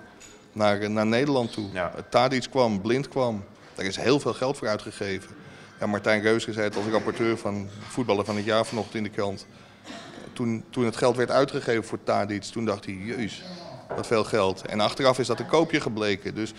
naar, 0.52 0.90
naar 0.90 1.06
Nederland 1.06 1.52
toe? 1.52 1.68
Ja. 1.72 1.92
Tadic 2.10 2.46
kwam, 2.50 2.80
Blind 2.80 3.08
kwam. 3.08 3.44
Daar 3.74 3.84
is 3.84 3.96
heel 3.96 4.20
veel 4.20 4.34
geld 4.34 4.58
voor 4.58 4.68
uitgegeven. 4.68 5.36
Ja, 5.80 5.86
Martijn 5.86 6.22
Reuske 6.22 6.52
zei 6.52 6.64
het 6.64 6.76
als 6.76 6.86
rapporteur 6.86 7.38
van 7.38 7.68
voetballer 7.88 8.24
van 8.24 8.36
het 8.36 8.44
jaar 8.44 8.66
vanochtend 8.66 8.96
in 8.96 9.02
de 9.02 9.08
krant. 9.08 9.46
Toen, 10.32 10.64
toen 10.70 10.84
het 10.84 10.96
geld 10.96 11.16
werd 11.16 11.30
uitgegeven 11.30 11.84
voor 11.84 12.02
Tadic, 12.04 12.42
toen 12.42 12.64
dacht 12.64 12.84
hij, 12.84 12.94
jeus, 12.94 13.42
wat 13.96 14.06
veel 14.06 14.24
geld. 14.24 14.66
En 14.66 14.80
achteraf 14.80 15.18
is 15.18 15.26
dat 15.26 15.40
een 15.40 15.46
koopje 15.46 15.80
gebleken. 15.80 16.34
Dus 16.34 16.52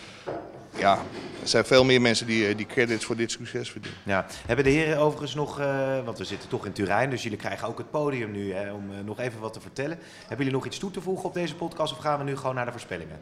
ja, 0.78 0.98
er 1.42 1.48
zijn 1.48 1.64
veel 1.64 1.84
meer 1.84 2.00
mensen 2.00 2.26
die, 2.26 2.48
eh, 2.48 2.56
die 2.56 2.66
credits 2.66 3.04
voor 3.04 3.16
dit 3.16 3.30
succes 3.30 3.70
verdienen. 3.70 4.00
Ja. 4.04 4.26
Hebben 4.46 4.64
de 4.64 4.70
heren 4.70 4.98
overigens 4.98 5.34
nog, 5.34 5.60
eh, 5.60 6.04
want 6.04 6.18
we 6.18 6.24
zitten 6.24 6.48
toch 6.48 6.66
in 6.66 6.72
Turijn, 6.72 7.10
dus 7.10 7.22
jullie 7.22 7.38
krijgen 7.38 7.68
ook 7.68 7.78
het 7.78 7.90
podium 7.90 8.30
nu 8.30 8.52
hè, 8.52 8.72
om 8.72 8.90
eh, 8.90 9.04
nog 9.04 9.20
even 9.20 9.40
wat 9.40 9.52
te 9.52 9.60
vertellen. 9.60 9.98
Hebben 10.18 10.36
jullie 10.36 10.52
nog 10.52 10.66
iets 10.66 10.78
toe 10.78 10.90
te 10.90 11.00
voegen 11.00 11.24
op 11.24 11.34
deze 11.34 11.54
podcast 11.54 11.92
of 11.92 11.98
gaan 11.98 12.18
we 12.18 12.24
nu 12.24 12.36
gewoon 12.36 12.54
naar 12.54 12.64
de 12.64 12.70
voorspellingen? 12.70 13.18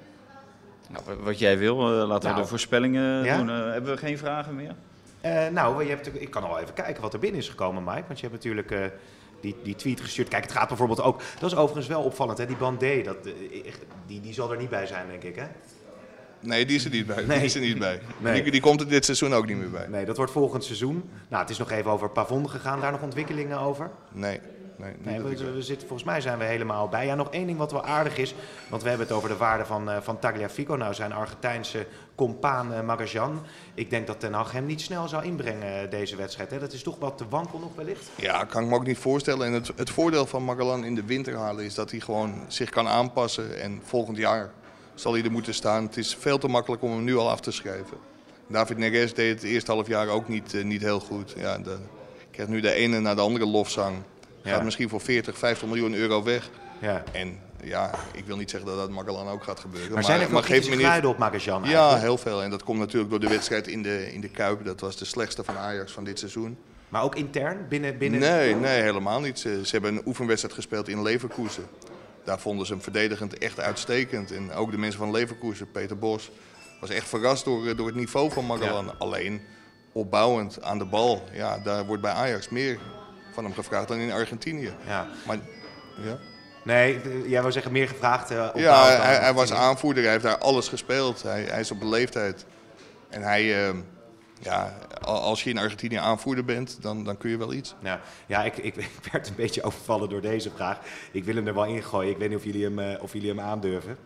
Nou, 0.89 1.05
wat 1.23 1.39
jij 1.39 1.59
wil, 1.59 1.79
eh, 2.01 2.07
laten 2.09 2.25
Nou. 2.25 2.35
we 2.35 2.41
de 2.43 2.49
voorspellingen 2.49 3.25
Ja? 3.25 3.37
doen. 3.37 3.51
Eh, 3.51 3.73
hebben 3.73 3.91
we 3.91 3.97
geen 3.97 4.19
vragen 4.19 4.55
meer? 4.55 4.75
Eh, 5.21 5.49
nou, 5.49 5.83
je 5.85 5.89
hebt, 5.91 6.21
ik 6.23 6.31
kan 6.31 6.43
al 6.45 6.59
even 6.59 6.75
kijken 6.75 7.03
wat 7.03 7.13
er 7.13 7.19
binnen 7.19 7.41
is 7.41 7.49
gekomen, 7.49 7.85
Mike. 7.85 8.05
Want 8.07 8.21
je 8.21 8.27
hebt 8.29 8.33
natuurlijk 8.45 8.71
eh, 8.71 8.81
die, 9.41 9.57
die 9.63 9.75
tweet 9.77 10.01
gestuurd. 10.01 10.29
Kijk, 10.29 10.43
het 10.43 10.53
gaat 10.53 10.69
bijvoorbeeld 10.69 11.03
ook... 11.03 11.21
Dat 11.39 11.51
is 11.53 11.57
overigens 11.57 11.87
wel 11.87 12.03
opvallend, 12.03 12.39
hè? 12.39 12.47
Die 12.47 12.57
Bandé, 12.57 13.03
dat, 13.03 13.17
die, 14.07 14.21
die 14.21 14.33
zal 14.33 14.53
er 14.53 14.59
niet 14.59 14.71
bij 14.71 14.87
zijn, 14.87 15.07
denk 15.09 15.23
ik, 15.23 15.37
hè? 15.37 15.47
Nee, 16.41 16.67
die 16.67 16.77
is 16.77 16.85
er 16.85 16.91
niet 16.91 17.07
bij. 17.07 17.25
Nee. 17.25 17.37
Die 17.37 17.47
is 17.47 17.55
er 17.55 17.61
niet 17.61 17.79
bij. 17.79 18.01
Nee. 18.19 18.43
Die, 18.43 18.53
die 18.53 18.61
komt 18.61 18.81
er 18.81 18.89
dit 18.89 19.05
seizoen 19.05 19.35
ook 19.35 19.47
niet 19.47 19.57
meer 19.57 19.71
bij. 19.71 19.87
Nee, 19.87 20.05
dat 20.05 20.17
wordt 20.17 20.33
volgend 20.33 20.65
seizoen. 20.65 21.11
Nou, 21.29 21.43
het 21.43 21.51
is 21.51 21.59
nog 21.59 21.71
even 21.71 21.91
over 21.91 22.11
Pavon 22.11 22.51
gegaan. 22.51 22.81
Daar 22.81 22.93
nog 22.93 23.03
ontwikkelingen 23.03 23.59
over? 23.61 23.91
Nee, 24.13 24.41
nee, 24.77 25.15
ik 25.15 25.39
we, 25.39 25.63
zitten, 25.63 25.89
volgens 25.89 26.09
mij 26.09 26.21
zijn 26.21 26.39
we 26.39 26.45
helemaal 26.45 26.89
bij. 26.89 27.07
Ja, 27.07 27.15
nog 27.15 27.31
één 27.31 27.47
ding 27.47 27.59
wat 27.59 27.73
wel 27.73 27.85
aardig 27.85 28.19
is. 28.19 28.35
Want 28.69 28.83
we 28.83 28.89
hebben 28.89 29.07
het 29.07 29.17
over 29.17 29.29
de 29.29 29.37
waarde 29.37 29.65
van, 29.65 29.91
eh 29.91 29.97
van 30.01 30.19
Tagliafico. 30.19 30.75
Nou, 30.75 30.95
zijn 30.95 31.13
Argentijnse 31.13 31.87
compaan 32.15 32.73
eh, 32.73 32.83
Magajan. 32.83 33.43
Ik 33.75 33.91
denk 33.91 34.07
dat 34.07 34.21
Ten 34.21 34.33
Hag 34.33 34.53
hem 34.53 34.67
niet 34.67 34.81
snel 34.81 35.09
zou 35.09 35.25
inbrengen, 35.25 35.83
eh, 35.83 35.91
deze 35.91 36.17
wedstrijd. 36.17 36.51
Hè? 36.51 36.59
Dat 36.59 36.73
is 36.73 36.83
toch 36.83 36.99
wat 36.99 37.19
te 37.19 37.29
wankel 37.29 37.59
nog 37.59 37.75
wellicht? 37.75 38.09
Ja, 38.15 38.45
kan 38.45 38.63
ik 38.63 38.69
me 38.69 38.75
ook 38.75 38.87
niet 38.87 38.99
voorstellen. 38.99 39.47
En 39.47 39.53
het, 39.53 39.73
het 39.77 39.91
voordeel 39.91 40.27
van 40.27 40.45
Magalan 40.45 40.85
in 40.85 40.95
de 40.95 41.05
winter 41.05 41.37
halen 41.37 41.65
is 41.65 41.75
dat 41.75 41.91
hij 41.91 42.01
gewoon 42.01 42.45
zich 42.49 42.71
kan 42.71 42.89
aanpassen. 42.89 43.61
En 43.61 43.81
volgend 43.85 44.17
jaar 44.17 44.51
zal 44.95 45.13
hij 45.13 45.25
er 45.25 45.31
moeten 45.31 45.55
staan. 45.55 45.83
Het 45.83 45.97
is 45.97 46.15
veel 46.15 46.39
te 46.39 46.49
makkelijk 46.49 46.83
om 46.83 46.91
hem 46.91 47.05
nu 47.05 47.17
al 47.17 47.31
af 47.31 47.41
te 47.41 47.51
schrijven. 47.51 47.97
David 48.47 48.79
Neres 48.79 49.15
deed 49.15 49.35
het 49.35 49.51
eerste 49.51 49.73
half 49.73 49.87
jaar 49.87 50.09
ook 50.09 50.29
niet, 50.29 50.55
eh, 50.55 50.65
niet 50.65 50.83
heel 50.83 51.01
goed. 51.01 51.35
Ja, 51.37 51.59
de, 51.59 51.77
krijgt 52.31 52.51
nu 52.51 52.61
de 52.61 52.73
ene 52.73 53.01
na 53.01 53.15
de 53.15 53.21
andere 53.21 53.47
lofzang. 53.47 53.97
Gaat 54.45 54.59
Ja. 54.59 54.63
misschien 54.65 54.89
voor 54.89 55.01
40, 55.01 55.39
50 55.39 55.69
miljoen 55.69 55.95
euro 55.95 56.23
weg. 56.23 56.51
Ja. 56.81 57.03
En 57.13 57.39
ja, 57.63 57.91
ik 58.13 58.25
wil 58.27 58.37
niet 58.37 58.51
zeggen 58.51 58.69
dat 58.71 58.79
dat 58.79 58.91
Magalan 58.91 59.29
ook 59.29 59.43
gaat 59.45 59.61
gebeuren. 59.61 59.93
Maar, 59.93 60.05
zijn 60.05 60.21
er 60.21 60.29
veel 60.29 60.43
geef 60.43 60.69
niet- 60.69 60.75
geluiden 60.77 61.11
op 61.11 61.19
Ja, 61.65 61.97
heel 61.99 62.19
veel. 62.19 62.43
En 62.43 62.51
dat 62.51 62.63
komt 62.63 62.79
natuurlijk 62.79 63.11
door 63.11 63.21
de 63.21 63.29
wedstrijd 63.29 63.67
in 63.69 63.83
de, 63.83 64.13
in 64.13 64.21
de 64.21 64.29
Kuip. 64.29 64.65
Dat 64.65 64.81
was 64.81 64.97
de 64.97 65.05
slechtste 65.05 65.45
van 65.45 65.57
Ajax 65.57 65.93
van 65.93 66.05
dit 66.05 66.19
seizoen. 66.19 66.59
Maar 66.89 67.03
ook 67.03 67.15
intern, 67.15 67.67
binnen... 67.69 67.99
binnen... 67.99 68.21
Nee, 68.21 68.55
nee, 68.55 68.83
helemaal 68.83 69.21
niet. 69.21 69.39
Ze, 69.39 69.61
ze 69.65 69.71
hebben 69.71 69.97
een 69.97 70.03
oefenwedstrijd 70.07 70.55
gespeeld 70.55 70.89
in 70.89 71.03
Leverkusen. 71.03 71.65
Daar 72.25 72.39
vonden 72.41 72.67
ze 72.67 72.73
hem 72.73 72.83
verdedigend 72.83 73.39
echt 73.39 73.61
uitstekend. 73.61 74.33
En 74.33 74.53
ook 74.53 74.71
de 74.71 74.79
mensen 74.79 74.99
van 75.01 75.11
Leverkusen, 75.11 75.71
Peter 75.71 75.99
Bos, 75.99 76.31
was 76.81 76.91
echt 76.91 77.09
verrast 77.09 77.45
door, 77.45 77.67
eh, 77.69 77.77
door 77.77 77.87
het 77.87 77.97
niveau 77.97 78.31
van 78.33 78.45
Magalan. 78.47 78.99
Alleen 78.99 79.41
opbouwend 79.93 80.63
aan 80.63 80.79
de 80.79 80.85
bal, 80.85 81.23
ja, 81.33 81.59
daar 81.59 81.87
wordt 81.87 82.03
bij 82.03 82.13
Ajax 82.13 82.49
meer 82.49 82.79
van 83.35 83.45
hem 83.45 83.55
gevraagd 83.55 83.89
dan 83.89 83.99
in 83.99 84.13
Argentinië. 84.13 84.73
Ja. 84.87 85.07
Maar 85.27 85.39
ja, 85.97 86.19
Nee, 86.65 87.01
eh, 87.01 87.29
jij 87.31 87.41
wou 87.41 87.53
zeggen 87.53 87.73
meer 87.73 87.89
gevraagd 87.89 88.31
eh, 88.31 88.49
op 88.55 88.61
ja 88.61 88.87
hij, 88.87 89.15
hij 89.17 89.33
was 89.33 89.53
aanvoerder, 89.53 90.03
hij 90.03 90.13
heeft 90.13 90.25
daar 90.25 90.39
alles 90.39 90.69
gespeeld. 90.69 91.23
Hij, 91.23 91.43
hij 91.43 91.61
is 91.61 91.71
op 91.71 91.81
een 91.81 91.89
leeftijd. 91.89 92.45
En 93.09 93.23
hij, 93.23 93.67
eh, 93.69 93.75
ja, 94.41 94.79
al- 95.01 95.21
als 95.21 95.45
je 95.45 95.51
in 95.51 95.59
Argentinië 95.59 95.97
aanvoerder 95.97 96.45
bent, 96.45 96.77
dan, 96.83 97.05
dan 97.05 97.17
kun 97.17 97.31
je 97.31 97.37
wel 97.37 97.53
iets. 97.53 97.75
Ja, 97.83 98.01
ja 98.27 98.45
ik, 98.45 98.57
ik, 98.57 98.77
ik 99.03 99.13
werd 99.13 99.29
een 99.29 99.35
beetje 99.35 99.63
overvallen 99.63 100.09
door 100.09 100.21
deze 100.21 100.51
vraag. 100.57 100.79
Ik 101.13 101.25
wil 101.25 101.35
hem 101.35 101.47
er 101.47 101.55
wel 101.55 101.65
ingooien. 101.67 102.11
Ik 102.11 102.19
weet 102.19 102.29
niet 102.29 102.39
of 102.39 102.45
jullie 102.45 102.65
hem, 102.65 102.79
eh, 102.79 103.03
of 103.03 103.13
jullie 103.13 103.29
hem 103.29 103.41
aandurven. 103.41 103.97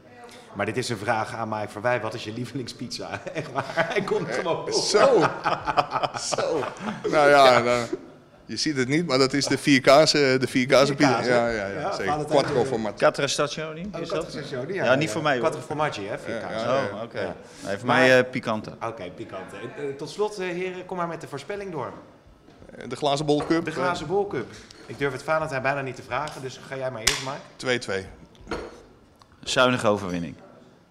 Maar 0.55 0.67
dit 0.67 0.77
is 0.77 0.89
een 0.89 0.99
vraag 0.99 1.35
aan 1.35 1.49
Mike 1.49 1.69
Verwij. 1.69 2.01
Wat 2.01 2.15
is 2.15 2.25
je 2.25 2.33
lievelingspizza? 2.33 3.21
Echt 3.35 3.53
waar, 3.53 3.65
hij 3.75 4.03
komt 4.03 4.31
gewoon 4.35 4.57
op. 4.57 4.71
Zo. 4.71 5.07
Zo. 6.37 6.65
Nou 7.11 7.29
ja, 7.29 7.59
nou, 7.59 7.87
je 8.49 8.57
ziet 8.57 8.77
het 8.77 8.89
niet, 8.89 9.07
maar 9.07 9.19
dat 9.19 9.33
is 9.33 9.47
de 9.47 9.59
4K's, 9.59 10.15
eh, 10.15 10.21
de 10.41 10.47
4K's 10.49 10.91
pizza. 10.95 11.21
hè? 11.21 11.29
Ja, 11.29 11.49
ja, 11.49 11.67
Ja, 11.67 11.81
ja, 11.81 11.93
zeker. 11.97 12.25
Quattro 12.25 12.65
format. 12.65 12.99
Catra 12.99 13.27
Stazioni, 13.27 13.81
Oh, 13.81 14.01
is 14.01 14.09
Quattro 14.09 14.21
dat? 14.21 14.31
Stagioni, 14.31 14.73
Ja, 14.73 14.95
niet 14.95 15.11
voor 15.11 15.23
mij, 15.23 15.33
hoor. 15.33 15.41
Quattro 15.41 15.61
formaggi, 15.63 16.07
hè? 16.07 16.19
Vier 16.19 16.35
Ja, 16.35 16.41
kaas. 16.41 16.63
ja. 16.63 16.83
Oh, 16.95 17.03
oké. 17.03 17.21
Ja. 17.21 17.35
Nee, 17.67 17.77
voor 17.77 17.87
Maar- 17.87 17.97
mij 17.99 18.19
eh, 18.19 18.31
pikante. 18.31 18.71
Oké, 18.85 19.11
pikant. 19.15 19.53
Eh, 19.53 19.89
eh, 19.89 19.95
tot 19.97 20.11
slot, 20.11 20.39
eh, 20.39 20.47
heren, 20.49 20.87
kom 20.87 20.97
maar 20.97 21.09
met 21.09 21.21
de 21.21 21.29
voorspelling 21.29 21.73
door. 21.73 21.93
De 22.89 22.97
glazen 22.97 23.27
bol 23.27 23.47
cup. 23.47 23.65
De 23.65 23.71
glazen 23.71 24.07
bolcup. 24.07 24.47
Ik 24.87 24.99
durf 24.99 25.13
het 25.13 25.23
Valentijn 25.23 25.63
bijna 25.63 25.81
niet 25.81 25.97
te 25.97 26.03
vragen, 26.03 26.43
dus 26.43 26.61
ga 26.69 26.77
jij 26.77 26.91
maar 26.91 27.01
eerst, 27.01 27.23
Mike. 27.25 27.39
2-2. 27.57 28.07
Zuinige 29.43 29.87
overwinning. 29.89 30.35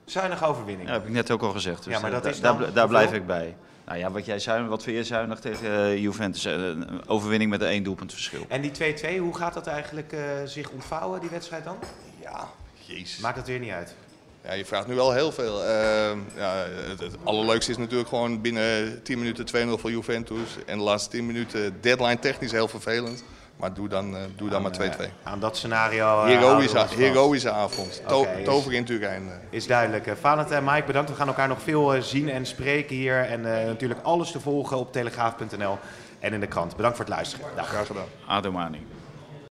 Zuinige 0.06 0.46
overwinning. 0.46 0.88
Ja, 0.88 0.94
heb 0.94 1.06
ik 1.06 1.12
net 1.12 1.32
ook 1.32 1.42
al 1.42 1.52
gezegd. 1.52 1.84
Dus 1.84 1.94
Ja, 1.94 2.00
maar 2.00 2.12
dat 2.12 2.24
da- 2.24 2.30
is 2.30 2.40
daar, 2.42 2.58
dan 2.58 2.68
bl- 2.68 2.74
daar 2.74 2.88
blijf 2.88 3.14
ik 3.14 3.26
bij. 3.26 3.56
Nou 3.88 4.00
ja, 4.00 4.12
wat, 4.12 4.26
jij 4.26 4.40
zuinig, 4.40 4.70
wat 4.70 4.84
vind 4.84 4.98
je 4.98 5.04
zuinig 5.04 5.40
tegen 5.40 5.72
eh, 5.72 5.98
Juventus? 5.98 6.46
Eh, 6.46 6.54
Een 6.54 7.08
overwinning 7.08 7.50
met 7.50 7.62
een 7.62 7.68
één 7.68 7.84
doelpunt 7.84 8.14
verschil. 8.14 8.46
En 8.48 8.62
die 8.62 8.72
2-2, 8.72 9.20
hoe 9.20 9.36
gaat 9.36 9.54
dat 9.54 9.68
eigenlijk 9.68 10.12
eh, 10.12 10.20
zich 10.46 10.70
ontvouwen, 10.70 11.20
die 11.20 11.30
wedstrijd 11.30 11.64
dan? 11.64 11.78
Ja, 12.22 12.50
jezus. 12.86 13.18
Maakt 13.18 13.38
het 13.38 13.48
weer 13.48 13.60
niet 13.60 13.72
uit. 13.72 13.96
Ja, 14.44 14.54
je 14.54 14.66
vraagt 14.66 14.88
nu 14.88 14.96
wel 14.96 15.14
heel 15.14 15.32
veel. 15.32 15.64
Ehm, 15.64 16.20
ja, 16.36 16.66
het, 16.88 17.00
het 17.00 17.16
allerleukste 17.24 17.72
is 17.72 17.78
natuurlijk 17.78 18.10
gewoon 18.10 18.42
binnen 18.42 19.04
10 19.04 19.18
minuten 19.18 19.70
2-0 19.78 19.80
voor 19.80 19.92
Juventus. 19.92 20.58
En 20.66 20.78
de 20.78 20.84
laatste 20.84 21.10
10 21.10 21.26
minuten 21.26 21.78
deadline 21.82 22.20
technisch 22.20 22.52
heel 22.52 22.68
vervelend. 22.68 23.24
Maar 23.58 23.74
doe 23.74 23.88
dan, 23.88 24.16
eh, 24.16 24.22
doe 24.36 24.50
dan 24.50 24.62
maar 24.62 24.72
2-2. 24.72 25.10
Aan 25.24 25.40
dat 25.40 25.58
scenario. 25.58 26.24
eh, 26.24 26.26
Heroïsche, 26.26 26.86
heroïsche 26.96 27.52
avond. 27.52 28.02
To 28.08 28.26
is- 28.38 28.46
Tover 28.46 28.74
in 28.74 28.86
Turijn. 28.86 29.30
eh. 29.30 29.36
Is 29.50 29.68
duidelijk. 29.68 30.08
Eh, 30.08 30.14
Valentijn, 30.20 30.64
Mike, 30.64 30.84
bedankt. 30.86 31.10
We 31.10 31.16
gaan 31.16 31.28
elkaar 31.28 31.48
nog 31.48 31.62
veel 31.62 31.94
eh, 31.96 32.02
zien 32.02 32.30
en 32.30 32.46
spreken 32.46 32.96
hier. 32.96 33.26
En 33.26 33.60
eh, 33.60 33.66
natuurlijk 33.66 34.00
alles 34.04 34.32
te 34.32 34.40
volgen 34.40 34.78
op 34.78 34.92
telegraaf.nl 34.92 35.78
en 36.20 36.34
in 36.34 36.40
de 36.40 36.48
krant. 36.48 36.76
Bedankt 36.76 36.98
voor 36.98 37.06
het 37.06 37.14
luisteren. 37.16 37.46
Dag. 37.56 37.68
Graag 37.68 37.88
gedaan. 37.88 38.06
Adomani. 38.28 38.86